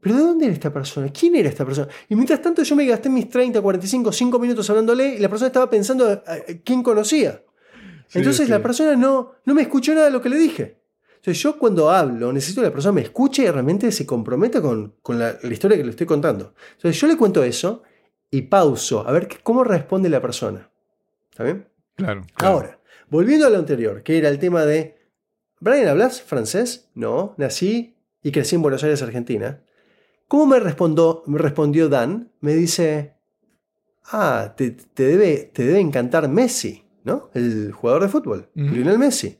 [0.00, 1.10] pero ¿de dónde era esta persona?
[1.12, 1.86] ¿Quién era esta persona?
[2.08, 5.48] Y mientras tanto yo me gasté mis 30, 45, 5 minutos hablándole y la persona
[5.48, 7.42] estaba pensando a- a- quién conocía.
[8.08, 8.50] Sí, Entonces sí.
[8.50, 10.78] la persona no, no me escuchó nada de lo que le dije.
[11.16, 14.94] Entonces yo cuando hablo necesito que la persona me escuche y realmente se comprometa con,
[15.02, 16.54] con la, la historia que le estoy contando.
[16.76, 17.82] Entonces yo le cuento eso
[18.30, 20.70] y pauso a ver cómo responde la persona.
[21.30, 21.66] ¿Está bien?
[21.96, 22.24] Claro.
[22.36, 22.78] Ahora,
[23.08, 24.96] volviendo a lo anterior, que era el tema de,
[25.60, 26.88] Brian, ¿hablas francés?
[26.94, 29.62] No, nací y crecí en Buenos Aires, Argentina.
[30.28, 32.30] ¿Cómo me, respondo- me respondió Dan?
[32.40, 33.14] Me dice,
[34.12, 37.30] ah, te, te debe, te debe encantar Messi, ¿no?
[37.34, 38.48] El jugador de fútbol.
[38.54, 39.38] Lionel Messi.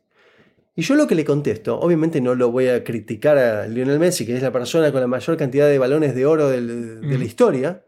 [0.74, 4.24] Y yo lo que le contesto, obviamente no lo voy a criticar a Lionel Messi,
[4.26, 7.24] que es la persona con la mayor cantidad de balones de oro del- de la
[7.24, 7.84] historia.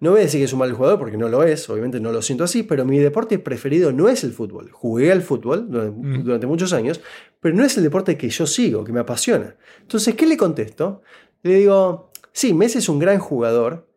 [0.00, 2.12] No voy a decir que es un mal jugador porque no lo es, obviamente no
[2.12, 4.70] lo siento así, pero mi deporte preferido no es el fútbol.
[4.72, 6.24] Jugué al fútbol durante, Mm.
[6.24, 7.00] durante muchos años,
[7.40, 9.56] pero no es el deporte que yo sigo, que me apasiona.
[9.80, 11.02] Entonces, ¿qué le contesto?
[11.42, 13.88] Le digo, sí, Messi es un gran jugador,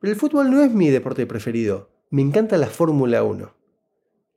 [0.00, 1.90] pero el fútbol no es mi deporte preferido.
[2.10, 3.52] Me encanta la Fórmula 1.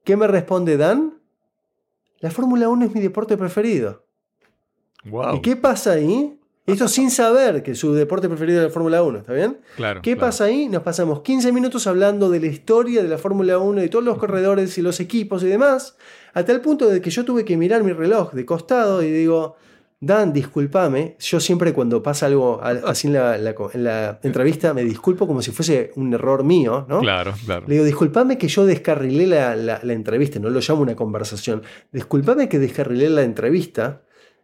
[0.03, 1.19] ¿Qué me responde Dan?
[2.19, 4.05] La Fórmula 1 es mi deporte preferido.
[5.05, 5.37] Wow.
[5.37, 6.39] ¿Y qué pasa ahí?
[6.65, 9.57] Esto sin saber que su deporte preferido es la Fórmula 1, ¿está bien?
[9.75, 10.01] Claro.
[10.01, 10.27] ¿Qué claro.
[10.27, 10.69] pasa ahí?
[10.69, 14.17] Nos pasamos 15 minutos hablando de la historia de la Fórmula 1, de todos los
[14.17, 15.97] corredores y los equipos y demás,
[16.33, 19.55] a tal punto de que yo tuve que mirar mi reloj de costado y digo,
[19.99, 24.73] Dan, discúlpame, yo siempre cuando pasa algo así en la, la co- en la entrevista
[24.73, 26.99] me disculpo como si fuese un error mío, ¿no?
[26.99, 27.65] Claro, claro.
[27.67, 31.61] Le digo, disculpame que yo descarrilé la, la- la entrevista, no lo llamo una conversación.
[31.93, 34.01] Disculpame que descarrilé la entrevista.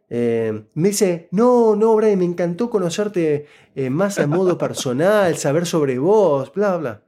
[0.10, 3.46] Eh, me dice, no, no, Brian, me encantó conocerte
[3.76, 7.04] eh, más a modo personal, saber sobre vos, bla, bla.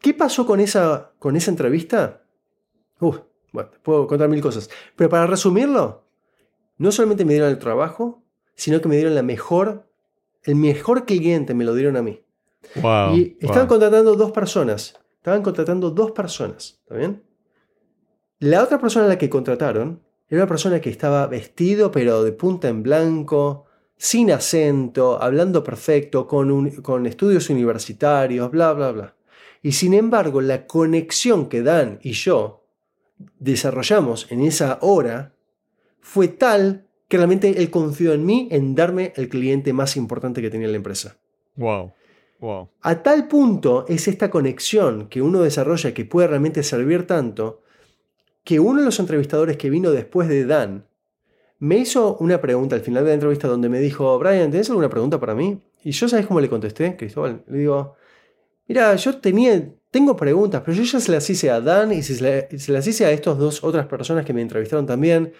[0.00, 2.22] ¿Qué pasó con esa, con esa entrevista?
[3.00, 3.20] Uf,
[3.52, 4.68] bueno, puedo contar mil cosas.
[4.96, 6.04] Pero para resumirlo,
[6.78, 8.22] no solamente me dieron el trabajo,
[8.54, 9.86] sino que me dieron la mejor,
[10.44, 12.22] el mejor cliente me lo dieron a mí.
[12.76, 13.14] Wow.
[13.14, 13.78] Y estaban wow.
[13.78, 14.98] contratando dos personas.
[15.18, 16.80] Estaban contratando dos personas.
[16.82, 17.22] ¿Está bien?
[18.38, 22.32] La otra persona a la que contrataron era una persona que estaba vestido, pero de
[22.32, 23.66] punta en blanco,
[23.96, 29.16] sin acento, hablando perfecto, con, un- con estudios universitarios, bla, bla, bla.
[29.62, 32.64] Y sin embargo, la conexión que Dan y yo
[33.38, 35.34] desarrollamos en esa hora
[36.00, 40.48] fue tal que realmente él confió en mí en darme el cliente más importante que
[40.50, 41.18] tenía la empresa.
[41.56, 41.92] Wow.
[42.38, 42.70] Wow.
[42.80, 47.62] A tal punto es esta conexión que uno desarrolla que puede realmente servir tanto,
[48.44, 50.86] que uno de los entrevistadores que vino después de Dan
[51.58, 54.88] me hizo una pregunta al final de la entrevista donde me dijo, Brian, ¿tenés alguna
[54.88, 55.60] pregunta para mí?
[55.84, 57.44] Y yo, ¿sabes cómo le contesté, Cristóbal?
[57.48, 57.96] Le digo,
[58.66, 62.58] mira, yo tenía, tengo preguntas, pero yo ya se las hice a Dan y se,
[62.58, 65.32] se las hice a estas dos otras personas que me entrevistaron también.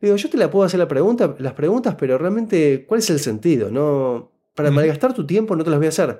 [0.00, 3.10] Le digo, yo te la puedo hacer la pregunta, las preguntas, pero realmente, ¿cuál es
[3.10, 3.70] el sentido?
[3.70, 6.18] No, para malgastar tu tiempo no te las voy a hacer.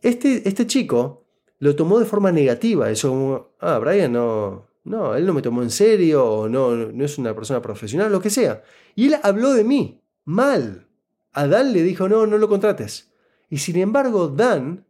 [0.00, 1.24] Este, este chico
[1.58, 2.90] lo tomó de forma negativa.
[2.90, 7.04] Eso como, ah, Brian no, no, él no me tomó en serio, o no, no
[7.04, 8.62] es una persona profesional, lo que sea.
[8.94, 10.88] Y él habló de mí, mal.
[11.32, 13.10] A Dan le dijo, no, no lo contrates.
[13.48, 14.84] Y sin embargo, Dan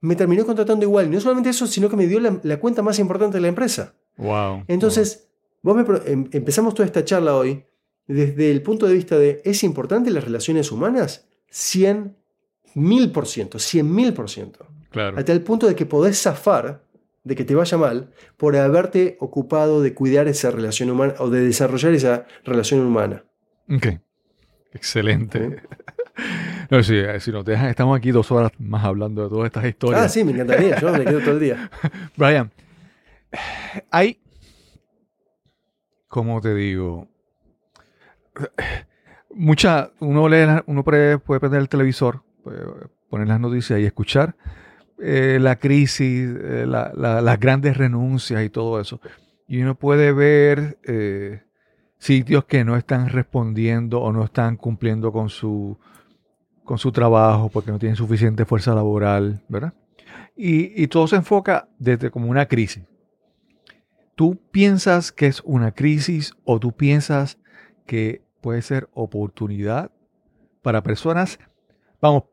[0.00, 1.06] me terminó contratando igual.
[1.06, 3.48] Y no solamente eso, sino que me dio la, la cuenta más importante de la
[3.48, 3.94] empresa.
[4.16, 4.64] Wow.
[4.68, 5.28] Entonces,
[5.62, 7.64] vos me em- empezamos toda esta charla hoy
[8.06, 11.26] desde el punto de vista de, ¿es importante las relaciones humanas?
[11.50, 12.16] 100
[12.74, 14.66] mil por ciento, 100 mil por ciento.
[14.90, 15.18] Claro.
[15.18, 16.84] Hasta el punto de que podés zafar
[17.24, 21.40] de que te vaya mal por haberte ocupado de cuidar esa relación humana o de
[21.40, 23.24] desarrollar esa relación humana.
[23.68, 23.86] Ok.
[24.72, 25.62] Excelente.
[26.70, 29.64] No, sí, eh, si nos dejan, estamos aquí dos horas más hablando de todas estas
[29.64, 30.02] historias.
[30.02, 31.70] Ah, sí, me encantaría, yo me quedo todo el día.
[32.16, 32.50] Brian,
[33.90, 34.20] hay,
[36.08, 37.08] ¿cómo te digo?
[39.34, 42.62] Mucha, uno lee, uno puede, puede prender el televisor, puede
[43.10, 44.34] poner las noticias y escuchar
[45.02, 49.00] eh, la crisis, eh, la- la- las grandes renuncias y todo eso.
[49.48, 51.42] Y uno puede ver eh,
[51.98, 55.78] sitios que no están respondiendo o no están cumpliendo con su,
[56.64, 59.74] con su trabajo porque no tienen suficiente fuerza laboral, ¿verdad?
[60.36, 62.84] Y, y todo se enfoca desde como una crisis.
[64.14, 67.38] ¿Tú piensas que es una crisis o tú piensas
[67.86, 69.90] que puede ser oportunidad
[70.62, 71.38] para personas?
[72.00, 72.24] Vamos,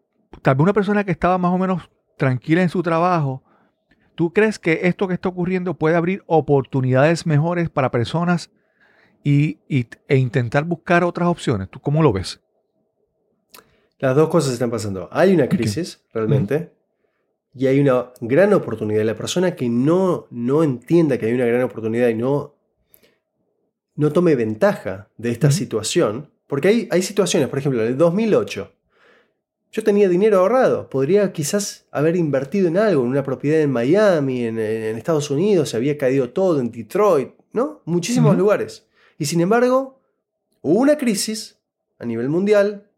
[0.41, 1.89] tal vez una persona que estaba más o menos
[2.19, 3.41] tranquila en su trabajo.
[4.13, 8.51] ¿Tú crees que esto que está ocurriendo puede abrir oportunidades mejores para personas
[9.23, 11.69] y, y- e intentar buscar otras opciones?
[11.69, 12.39] ¿Tú cómo lo ves?
[13.97, 15.09] Las dos cosas están pasando.
[15.11, 16.71] Hay una crisis, realmente,
[17.55, 19.03] y hay una gran oportunidad.
[19.03, 22.55] La persona que no, no entienda que hay una gran oportunidad y no,
[23.95, 28.71] no tome ventaja de esta situación, porque hay, hay situaciones, por ejemplo, en el 2008,
[29.71, 34.45] yo tenía dinero ahorrado, podría quizás haber invertido en algo, en una propiedad en Miami,
[34.45, 37.81] en, en Estados Unidos, se había caído todo, en Detroit, ¿no?
[37.85, 38.87] Muchísimos lugares.
[39.17, 39.99] Y sin embargo,
[40.61, 41.59] hubo una crisis
[41.99, 42.89] a nivel mundial,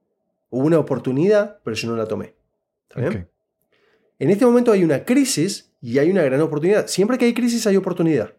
[0.50, 2.36] hubo una oportunidad, pero yo no la tomé.
[2.88, 3.28] ¿Está bien?
[4.20, 6.88] En este momento hay una crisis y hay una gran oportunidad.
[6.88, 8.34] Siempre que hay crisis hay oportunidad.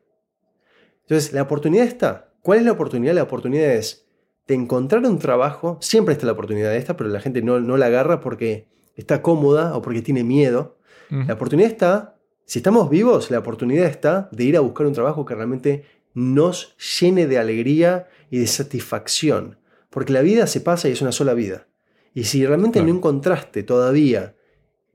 [1.03, 2.33] Entonces, la oportunidad está.
[2.41, 3.15] ¿Cuál es la oportunidad?
[3.15, 4.07] La oportunidad es
[4.47, 5.79] de encontrar un trabajo.
[5.81, 9.23] Siempre está la oportunidad de esta, pero la gente no, no la agarra porque está
[9.23, 10.77] cómoda o porque tiene miedo.
[11.11, 12.17] La oportunidad está,
[12.47, 15.85] si estamos vivos, la oportunidad está de ir a buscar un trabajo que realmente
[16.15, 19.59] nos llene de alegría y de satisfacción.
[19.91, 21.67] Porque la vida se pasa y es una sola vida.
[22.15, 22.91] Y si realmente Claro.
[22.93, 24.35] no encontraste todavía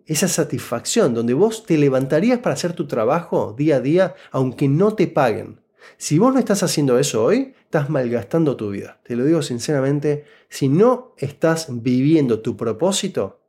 [0.07, 4.95] esa satisfacción donde vos te levantarías para hacer tu trabajo día a día, aunque no
[4.95, 5.59] te paguen.
[5.97, 8.99] Si vos no estás haciendo eso hoy, estás malgastando tu vida.
[9.03, 13.39] Te lo digo sinceramente, si no estás viviendo tu propósito,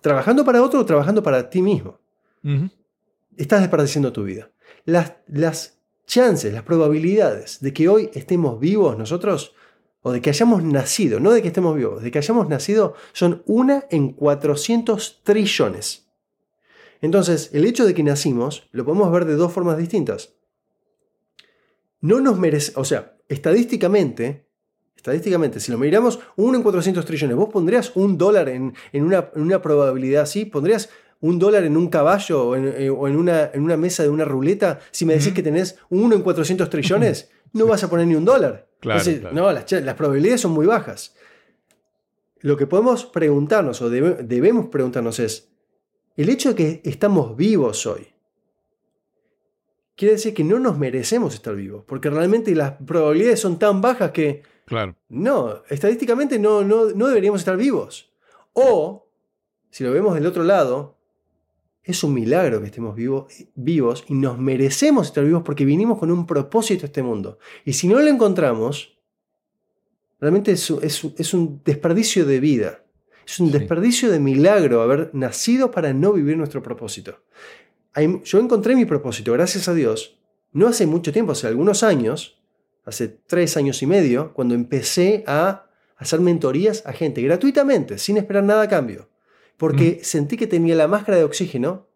[0.00, 1.98] trabajando para otro o trabajando para ti mismo,
[3.36, 4.50] estás desperdiciando tu vida.
[4.84, 9.54] Las, las chances, las probabilidades de que hoy estemos vivos nosotros,
[10.02, 13.42] o de que hayamos nacido, no de que estemos vivos, de que hayamos nacido, son
[13.46, 16.08] una en 400 trillones.
[17.00, 20.34] Entonces, el hecho de que nacimos lo podemos ver de dos formas distintas.
[22.02, 24.46] No nos merece, o sea, estadísticamente,
[24.96, 29.30] estadísticamente, si lo miramos, uno en 400 trillones, vos pondrías un dólar en, en una,
[29.34, 30.90] en una probabilidad así, pondrías
[31.20, 34.08] un dólar en un caballo o en, eh, o en una, en una mesa de
[34.10, 38.06] una ruleta, si me decís que tenés uno en 400 trillones, no vas a poner
[38.08, 38.68] ni un dólar.
[38.80, 39.36] Claro, Entonces, claro.
[39.36, 41.14] No, las, probabilidades son muy bajas.
[42.40, 45.52] Lo que podemos preguntarnos o debe- debemos preguntarnos es,
[46.16, 48.08] el hecho de que estamos vivos hoy,
[50.02, 54.10] quiere decir que no nos merecemos estar vivos, porque realmente las probabilidades son tan bajas
[54.10, 54.96] que Claro.
[55.08, 58.10] no, estadísticamente no, no, no deberíamos estar vivos.
[58.52, 59.06] O,
[59.70, 60.98] si lo vemos del otro lado,
[61.84, 66.10] es un milagro que estemos vivo- vivos y nos merecemos estar vivos porque vinimos con
[66.10, 67.38] un propósito a este mundo.
[67.64, 68.98] Y si no lo encontramos,
[70.20, 72.84] realmente es, es- es un desperdicio de vida.
[73.24, 73.58] Es un Sí.
[73.58, 77.20] desperdicio de milagro haber nacido para no vivir nuestro propósito.
[78.24, 80.18] Yo encontré mi propósito, gracias a Dios,
[80.52, 82.38] no hace mucho tiempo, hace algunos años,
[82.84, 85.66] hace tres años y medio, cuando empecé a
[85.96, 89.08] hacer mentorías a gente gratuitamente, sin esperar nada a cambio.
[89.56, 91.86] Porque sentí que tenía la máscara de oxígeno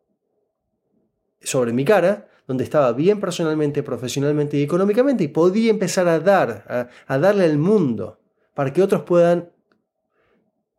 [1.40, 6.64] sobre mi cara, donde estaba bien personalmente, profesionalmente y económicamente, y podía empezar a dar,
[6.68, 8.20] a, a darle al mundo,
[8.54, 9.50] para que otros puedan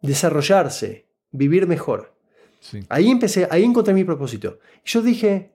[0.02, 2.17] desarrollarse, vivir mejor.
[2.70, 2.80] Sí.
[2.90, 4.60] Ahí empecé, ahí encontré mi propósito.
[4.84, 5.52] Y yo dije,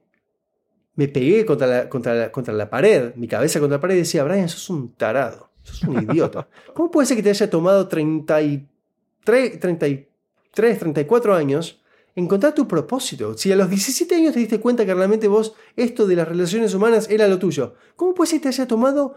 [0.95, 3.99] me pegué contra la, contra, la, contra la pared, mi cabeza contra la pared y
[3.99, 6.47] decía, Brian, sos un tarado, sos un idiota.
[6.73, 11.81] ¿Cómo puede ser que te haya tomado 33, 33 34 años
[12.15, 13.37] encontrar tu propósito?
[13.37, 16.73] Si a los 17 años te diste cuenta que realmente vos, esto de las relaciones
[16.73, 19.15] humanas era lo tuyo, ¿cómo puede ser que te haya tomado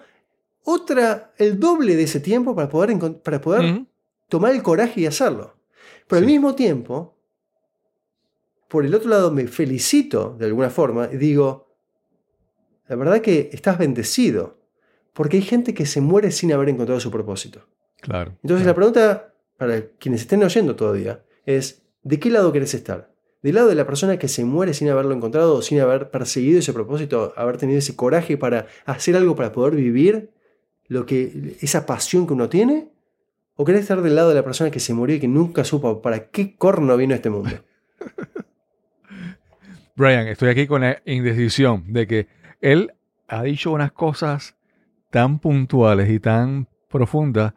[0.68, 3.86] otra, el doble de ese tiempo para poder, para poder
[4.28, 5.54] tomar el coraje y hacerlo.
[6.08, 7.15] Pero al mismo tiempo,
[8.68, 11.66] por el otro lado me felicito de alguna forma y digo,
[12.88, 14.58] la verdad que estás bendecido,
[15.12, 17.66] porque hay gente que se muere sin haber encontrado su propósito.
[18.00, 18.36] Claro.
[18.42, 23.12] Entonces la pregunta para quienes estén oyendo todavía es, ¿de qué lado querés estar?
[23.42, 26.58] ¿Del lado de la persona que se muere sin haberlo encontrado o sin haber perseguido
[26.58, 30.30] ese propósito, haber tenido ese coraje para hacer algo para poder vivir
[30.88, 32.90] lo que, esa pasión que uno tiene?
[33.54, 36.02] ¿O querés estar del lado de la persona que se murió y que nunca supo
[36.02, 37.50] para qué corno vino a este mundo?
[39.96, 42.28] Brian, estoy aquí con la indecisión de que
[42.60, 42.92] él
[43.28, 44.56] ha dicho unas cosas
[45.10, 47.54] tan puntuales y tan profundas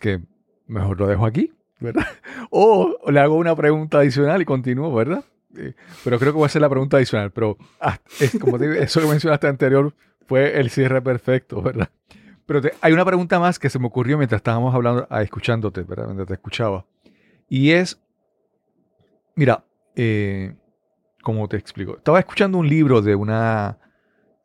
[0.00, 0.20] que
[0.66, 2.06] mejor lo dejo aquí, ¿verdad?
[2.50, 5.24] O le hago una pregunta adicional y continúo, ¿verdad?
[5.56, 7.30] Eh, Pero creo que voy a hacer la pregunta adicional.
[7.30, 7.98] Pero ah,
[8.40, 9.94] como te eso que mencionaste anterior
[10.26, 11.88] fue el cierre perfecto, ¿verdad?
[12.44, 15.82] Pero te- hay una pregunta más que se me ocurrió mientras estábamos hablando, ah, escuchándote,
[15.82, 16.06] ¿verdad?
[16.06, 16.84] Mientras te escuchaba.
[17.48, 17.98] Y es,
[19.34, 19.64] mira,
[19.96, 20.54] eh,
[21.22, 21.96] ¿cómo te explico?
[21.96, 23.78] Estaba escuchando un libro de una,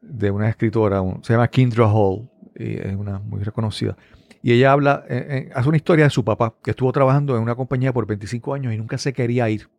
[0.01, 3.97] de una escritora, se llama Kindra Hall, y es una muy reconocida.
[4.41, 7.43] Y ella habla, eh, eh, hace una historia de su papá, que estuvo trabajando en
[7.43, 9.69] una compañía por 25 años y nunca se quería ir,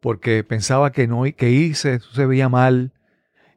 [0.00, 2.92] porque pensaba que, no, que irse se veía mal,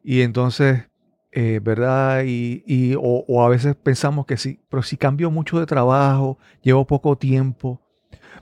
[0.04, 0.90] y entonces,
[1.32, 2.24] eh, ¿verdad?
[2.26, 6.86] Y, y- o, a veces pensamos que sí, pero si cambió mucho de trabajo, llevo
[6.88, 7.82] poco tiempo,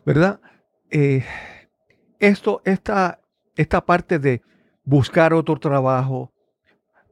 [0.06, 0.40] ¿verdad?
[2.20, 3.20] Esto, esta,
[3.56, 4.42] esta parte de
[4.84, 6.32] buscar otro trabajo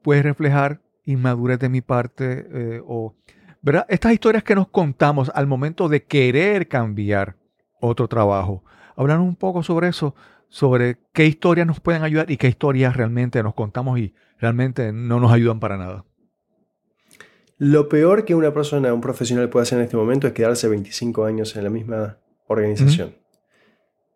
[0.02, 3.16] puede reflejar inmadurez de mi parte eh, o
[3.62, 3.86] ¿verdad?
[3.90, 7.36] Estas historias que nos contamos al momento de querer cambiar
[7.80, 8.64] otro trabajo.
[8.96, 10.16] Hablar un poco sobre eso,
[10.50, 15.20] sobre qué historias nos pueden ayudar y qué historias realmente nos contamos y realmente no
[15.20, 16.06] nos ayudan para nada.
[17.58, 21.26] Lo peor que una persona, un profesional puede hacer en este momento es quedarse 25
[21.26, 22.18] años en la misma
[22.48, 23.16] organización.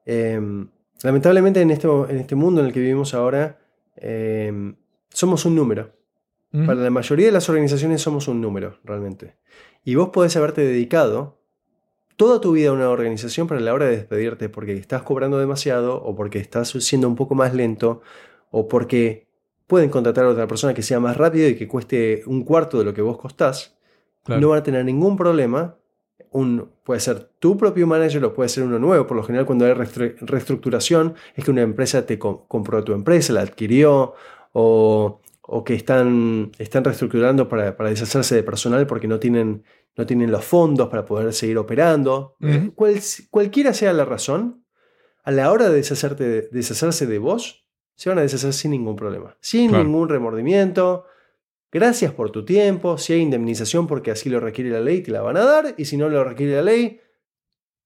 [0.08, 0.68] Eh,
[1.04, 3.60] lamentablemente en este, en este mundo en el que vivimos ahora,
[3.98, 4.74] eh,
[5.10, 5.94] somos un número.
[6.66, 9.36] Para la mayoría de las organizaciones somos un número, realmente.
[9.84, 11.38] Y vos podés haberte dedicado
[12.16, 16.02] toda tu vida a una organización para la hora de despedirte porque estás cobrando demasiado
[16.02, 18.02] o porque estás siendo un poco más lento
[18.52, 19.28] o porque
[19.68, 22.86] pueden contratar a otra persona que sea más rápido y que cueste un cuarto de
[22.86, 23.78] lo que vos costás.
[24.24, 24.42] Claro.
[24.42, 25.76] No van a tener ningún problema.
[26.38, 29.08] Un, puede ser tu propio manager o puede ser uno nuevo.
[29.08, 33.32] Por lo general, cuando hay reestructuración, es que una empresa te co- compró tu empresa,
[33.34, 34.14] la adquirió,
[34.52, 39.64] o, o que están, están reestructurando para, para deshacerse de personal porque no tienen,
[39.96, 42.36] no tienen los fondos para poder seguir operando.
[42.42, 44.64] Eh, cual- cualquiera sea la razón,
[45.24, 47.66] a la hora de deshacerte- deshacerse de vos,
[47.96, 49.84] se van a deshacer sin ningún problema, sin Claro.
[49.86, 51.06] ningún remordimiento.
[51.76, 52.98] Gracias por tu tiempo.
[52.98, 55.76] Si hay indemnización porque así lo requiere la ley, te la van a dar.
[55.78, 57.02] Y si no lo requiere la ley,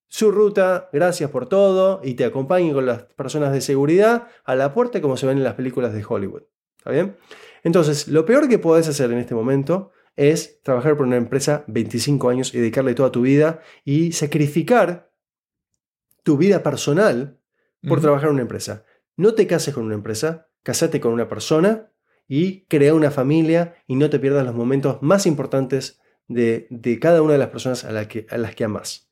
[0.08, 2.00] su ruta, gracias por todo.
[2.04, 5.44] Y te acompañen con las personas de seguridad a la puerta como se ven en
[5.44, 6.44] las películas de Hollywood.
[6.78, 7.18] ¿Está bien?
[7.64, 12.30] Entonces, lo peor que podés hacer en este momento es trabajar por una empresa 25
[12.30, 15.12] años y dedicarle toda tu vida y sacrificar
[16.22, 17.40] tu vida personal
[17.88, 18.86] por trabajar en una empresa.
[19.16, 21.90] No te cases con una empresa, casate con una persona
[22.30, 27.22] y crea una familia y no te pierdas los momentos más importantes de, de cada
[27.24, 29.10] una de las personas a, la que, a las que amas.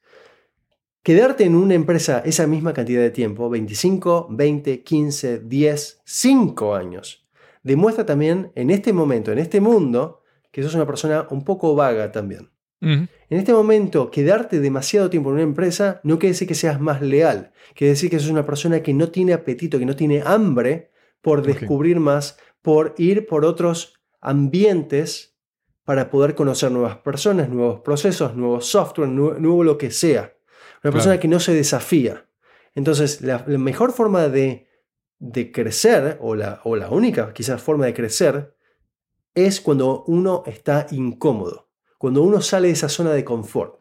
[1.02, 7.26] Quedarte en una empresa esa misma cantidad de tiempo, 25, 20, 15, 10, 5 años,
[7.64, 12.12] demuestra también en este momento, en este mundo, que sos una persona un poco vaga
[12.12, 12.50] también.
[12.80, 17.02] En este momento, quedarte demasiado tiempo en una empresa no quiere decir que seas más
[17.02, 20.92] leal, quiere decir que sos una persona que no tiene apetito, que no tiene hambre
[21.22, 22.38] por descubrir más,
[22.68, 25.38] por ir por otros ambientes
[25.86, 30.36] para poder conocer nuevas personas, nuevos procesos, nuevos software, nu- nuevo lo que sea.
[30.84, 31.22] Una persona Claro.
[31.22, 32.26] que no se desafía.
[32.76, 34.68] Entonces, la, la mejor forma de,
[35.18, 38.54] de crecer, o la, o la única quizás forma de crecer,
[39.34, 43.80] es cuando uno está incómodo, cuando uno sale de esa zona de confort.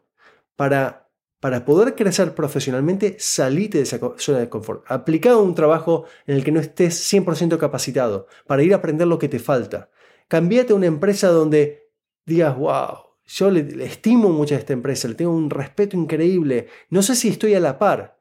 [0.55, 1.06] Para,
[1.39, 4.83] para poder crecer profesionalmente, salite de esa zona de confort.
[4.87, 9.19] Aplica un trabajo en el que no estés 100% capacitado, para ir a aprender lo
[9.19, 9.89] que te falta.
[10.27, 11.91] Cambiate a una empresa donde
[12.25, 16.67] digas, wow, yo le, le estimo mucho a esta empresa, le tengo un respeto increíble,
[16.89, 18.17] no sé si estoy a la par,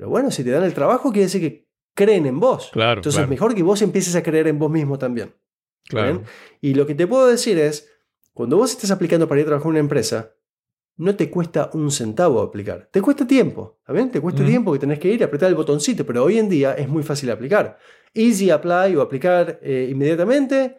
[0.00, 2.70] pero bueno, si te dan el trabajo, quiere decir que creen en vos.
[2.72, 3.28] Claro, Entonces, claro.
[3.28, 5.34] mejor que vos empieces a creer en vos mismo también.
[5.84, 6.12] Claro.
[6.14, 6.26] ¿Bien?
[6.62, 7.90] Y lo que te puedo decir es,
[8.32, 10.32] cuando vos estés aplicando para ir a trabajar en una empresa,
[11.00, 12.88] no te cuesta un centavo aplicar.
[12.90, 13.78] Te cuesta tiempo.
[14.12, 16.74] Te cuesta tiempo que tenés que ir a apretar el botoncito, pero hoy en día
[16.74, 17.78] es muy fácil aplicar.
[18.12, 20.76] Easy apply o aplicar eh, inmediatamente.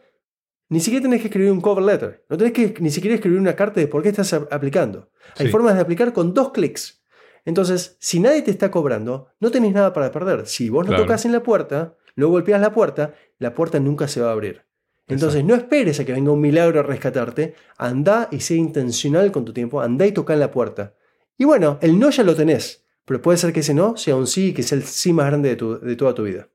[0.69, 2.24] Ni siquiera tenés que escribir un cover letter.
[2.30, 5.09] No tenés que ni siquiera escribir una carta de por qué estás aplicando.
[5.38, 5.51] Hay Sí.
[5.51, 7.03] formas de aplicar con dos clics.
[7.43, 10.45] Entonces, si nadie te está cobrando, no tenés nada para perder.
[10.45, 11.03] Si vos no Claro.
[11.03, 14.65] tocas en la puerta, no golpeas la puerta, la puerta nunca se va a abrir.
[15.14, 17.55] Entonces, no esperes a que venga un milagro a rescatarte.
[17.78, 19.82] Anda y sé intencional con tu tiempo.
[19.82, 20.95] Anda y toca en la puerta.
[21.38, 22.86] Y bueno, el no ya lo tenés.
[23.05, 25.26] Pero puede ser que ese no sea un sí y que sea el sí más
[25.28, 26.47] grande de, tu- de toda tu vida.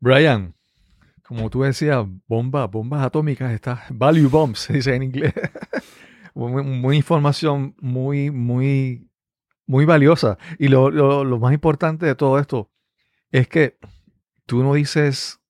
[0.00, 0.54] Brian,
[1.22, 5.32] como tú decías, bombas, bombas atómicas, está value bombs, se dice en inglés.
[6.34, 9.10] muy, muy información muy, muy,
[9.66, 10.38] muy valiosa.
[10.58, 12.70] Y lo, lo- lo más importante de todo esto
[13.32, 13.78] es que
[14.46, 15.40] tú no dices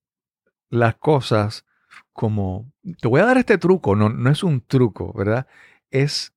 [0.70, 1.64] las cosas
[2.12, 5.46] como, te voy a dar este truco, no, no es un truco, ¿verdad?
[5.90, 6.34] Es,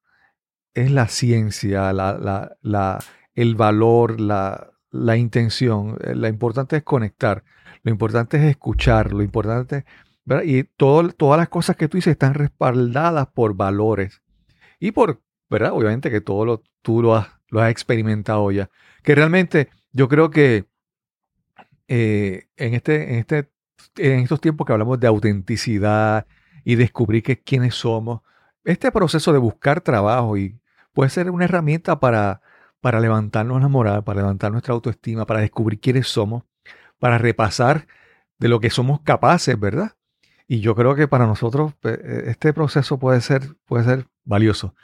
[0.73, 2.99] es la ciencia, la, la-
[3.35, 5.97] el valor, la, la intención.
[6.03, 7.43] Eh, Lo importante es conectar,
[7.83, 9.85] lo importante es escuchar, lo importante,
[10.25, 10.43] ¿verdad?
[10.45, 14.21] Y todo- todas las cosas que tú dices están respaldadas por valores
[14.79, 15.73] y por, ¿verdad?
[15.73, 18.69] Obviamente que todo lo, tú lo has, lo has experimentado ya.
[19.03, 20.67] Que realmente yo creo que
[21.87, 23.49] eh, en, este, en, este,
[23.97, 26.25] en estos tiempos que hablamos de autenticidad
[26.63, 28.21] y descubrir que, quiénes somos,
[28.63, 30.59] este proceso de buscar trabajo y
[30.93, 32.41] puede ser una herramienta para,
[32.81, 36.43] para levantarnos la moral, para levantar nuestra autoestima, para descubrir quiénes somos,
[36.99, 37.87] para repasar
[38.37, 39.95] de lo que somos capaces, ¿verdad?
[40.47, 44.75] Y yo creo que para nosotros eh, este proceso puede ser, puede ser valioso.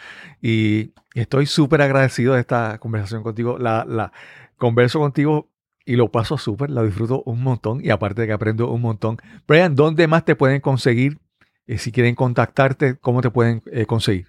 [0.41, 3.57] Y estoy súper agradecido de esta conversación contigo.
[3.57, 4.11] La
[4.57, 5.49] converso contigo
[5.85, 9.17] y lo paso súper, la disfruto un montón y aparte de que aprendo un montón.
[9.47, 11.19] Brian, ¿dónde más te pueden conseguir?
[11.67, 14.27] Eh, si quieren contactarte, ¿cómo te pueden eh, conseguir?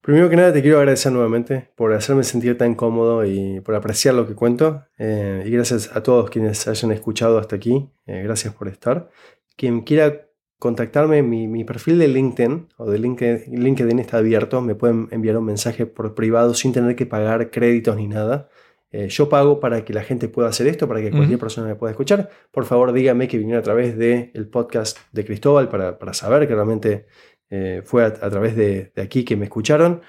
[0.00, 4.14] Primero que nada, te quiero agradecer nuevamente por hacerme sentir tan cómodo y por apreciar
[4.14, 4.84] lo que cuento.
[4.96, 7.90] Eh, y gracias a todos quienes hayan escuchado hasta aquí.
[8.06, 9.10] Gracias por estar.
[9.56, 14.62] Quien quiera contactarme, mi, mi perfil de LinkedIn o de LinkedIn, LinkedIn está abierto.
[14.62, 18.48] Me pueden enviar un mensaje por privado sin tener que pagar créditos ni nada.
[18.90, 21.74] Eh, yo pago para que la gente pueda hacer esto, para que cualquier persona me
[21.74, 22.30] pueda escuchar.
[22.50, 26.54] Por favor, dígame que vinieron a través del podcast de Cristóbal para, para saber que
[26.54, 27.06] realmente
[27.50, 30.00] eh, fue a, a través de, de aquí que me escucharon.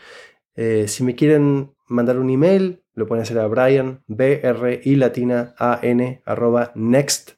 [0.56, 4.96] Eh, si me quieren mandar un email, lo pueden hacer a Brian, B R I
[4.96, 7.32] latina A N arroba next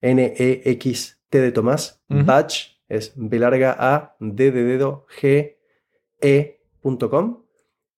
[0.00, 5.56] N E X T de Tomás, batch es B larga A D de dedo G
[6.20, 7.44] E punto com.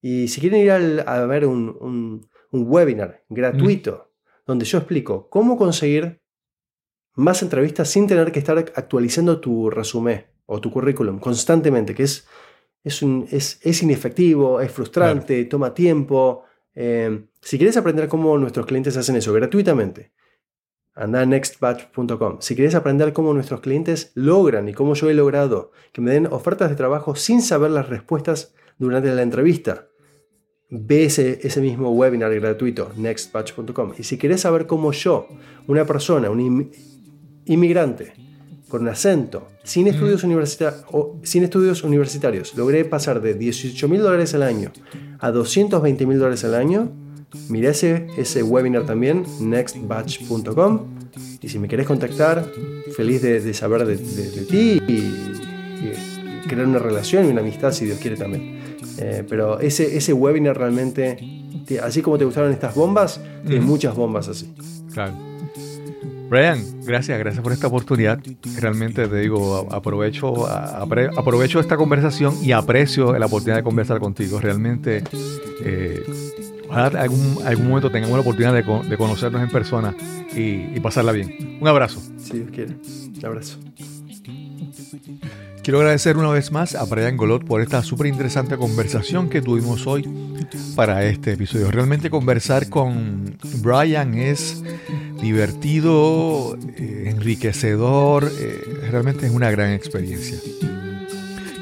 [0.00, 4.12] Y si quieren ir al- a ver un, un- un webinar gratuito
[4.46, 6.20] donde yo explico cómo conseguir
[7.16, 12.26] más entrevistas sin tener que estar actualizando tu resumen o tu currículum constantemente, que es,
[12.82, 16.44] es, un- es, es inefectivo, es frustrante, toma tiempo.
[16.74, 20.12] Eh, si quieres aprender cómo nuestros clientes hacen eso gratuitamente,
[20.94, 22.38] anda a nextbatch.com.
[22.40, 26.26] Si quieres aprender cómo nuestros clientes logran y cómo yo he logrado que me den
[26.26, 29.88] ofertas de trabajo sin saber las respuestas durante la entrevista,
[30.76, 33.92] ve ese, ese mismo webinar gratuito, nextbatch.com.
[33.98, 35.28] Y si querés saber cómo yo,
[35.68, 36.70] una persona, un
[37.46, 38.12] inmigrante,
[38.68, 44.00] con un acento, sin estudios, universita- o- sin estudios universitarios, logré pasar de 18 mil
[44.00, 44.72] dólares al año
[45.20, 46.90] a 220 mil dólares al año,
[47.48, 50.80] mira ese, ese webinar también, nextbatch.com.
[51.40, 52.50] Y si me querés contactar,
[52.96, 55.33] feliz de, de saber de, de- de ti y
[56.46, 58.58] crear una relación y una amistad, si Dios quiere también.
[58.98, 61.16] Eh, pero ese, ese webinar realmente,
[61.66, 63.68] te- así como te gustaron estas bombas, tiene Ujú.
[63.68, 64.52] muchas bombas así.
[64.92, 65.14] Claro.
[66.30, 68.18] Brian, gracias, gracias por esta oportunidad.
[68.60, 74.40] Realmente te digo, aprovecho, apre- aprovecho esta conversación y aprecio la oportunidad de conversar contigo.
[74.40, 75.04] Realmente,
[75.62, 76.02] eh,
[76.68, 79.94] ojalá algún, algún momento tengamos la oportunidad de conocernos en persona
[80.34, 81.58] y, y pasarla bien.
[81.60, 82.00] Un abrazo.
[82.16, 82.74] Si Dios quiere.
[83.18, 83.58] Un abrazo.
[85.64, 89.86] Quiero agradecer una vez más a Brian Golot por esta súper interesante conversación que tuvimos
[89.86, 90.06] hoy
[90.76, 91.70] para este episodio.
[91.70, 94.62] Realmente conversar con Brian es
[95.22, 98.60] divertido, eh, enriquecedor, eh,
[98.90, 100.36] realmente es una gran experiencia.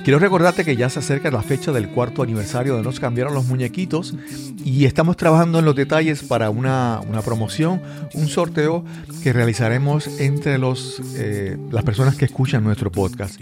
[0.02, 3.46] Quiero recordarte que ya se acerca la fecha del cuarto aniversario de Nos Cambiaron los
[3.46, 4.16] Muñequitos
[4.64, 7.80] y estamos trabajando en los detalles para una, una promoción,
[8.14, 8.84] un sorteo
[9.22, 13.40] que realizaremos entre los, eh, las personas que escuchan nuestro podcast.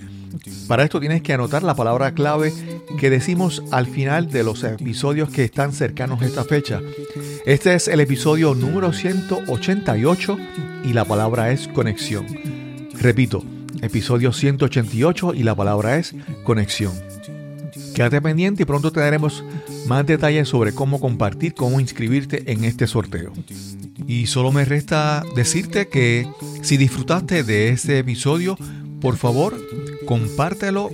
[0.68, 2.52] Para esto tienes que anotar la palabra clave
[2.98, 6.80] que decimos al final de los episodios que están cercanos a esta fecha.
[7.46, 10.38] Este es el episodio número 188
[10.84, 12.26] y la palabra es conexión.
[12.94, 13.44] Repito,
[13.82, 16.92] episodio 188 y la palabra es conexión.
[17.94, 19.00] Quédate pendiente y pronto te
[19.86, 23.32] más detalles sobre cómo compartir, cómo inscribirte en este sorteo.
[24.06, 26.28] Y solo me resta decirte que
[26.62, 28.56] si disfrutaste de este episodio,
[29.00, 29.56] por favor,
[30.10, 30.90] compártelo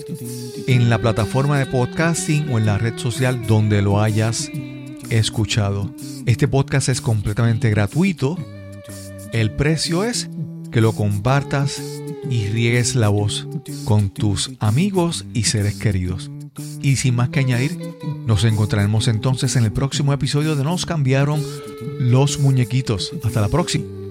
[0.66, 4.50] en la plataforma de podcasting o en la red social donde lo hayas
[5.08, 5.90] escuchado.
[6.26, 8.36] Este podcast es completamente gratuito.
[9.32, 10.28] El precio es
[10.70, 11.80] que lo compartas
[12.28, 13.48] y riegues la voz
[13.86, 16.30] con tus amigos y seres queridos.
[16.82, 17.78] Y sin más que añadir,
[18.26, 21.42] nos encontraremos entonces en el próximo episodio de Nos cambiaron
[21.98, 23.14] los muñequitos.
[23.24, 24.05] Hasta la próxima.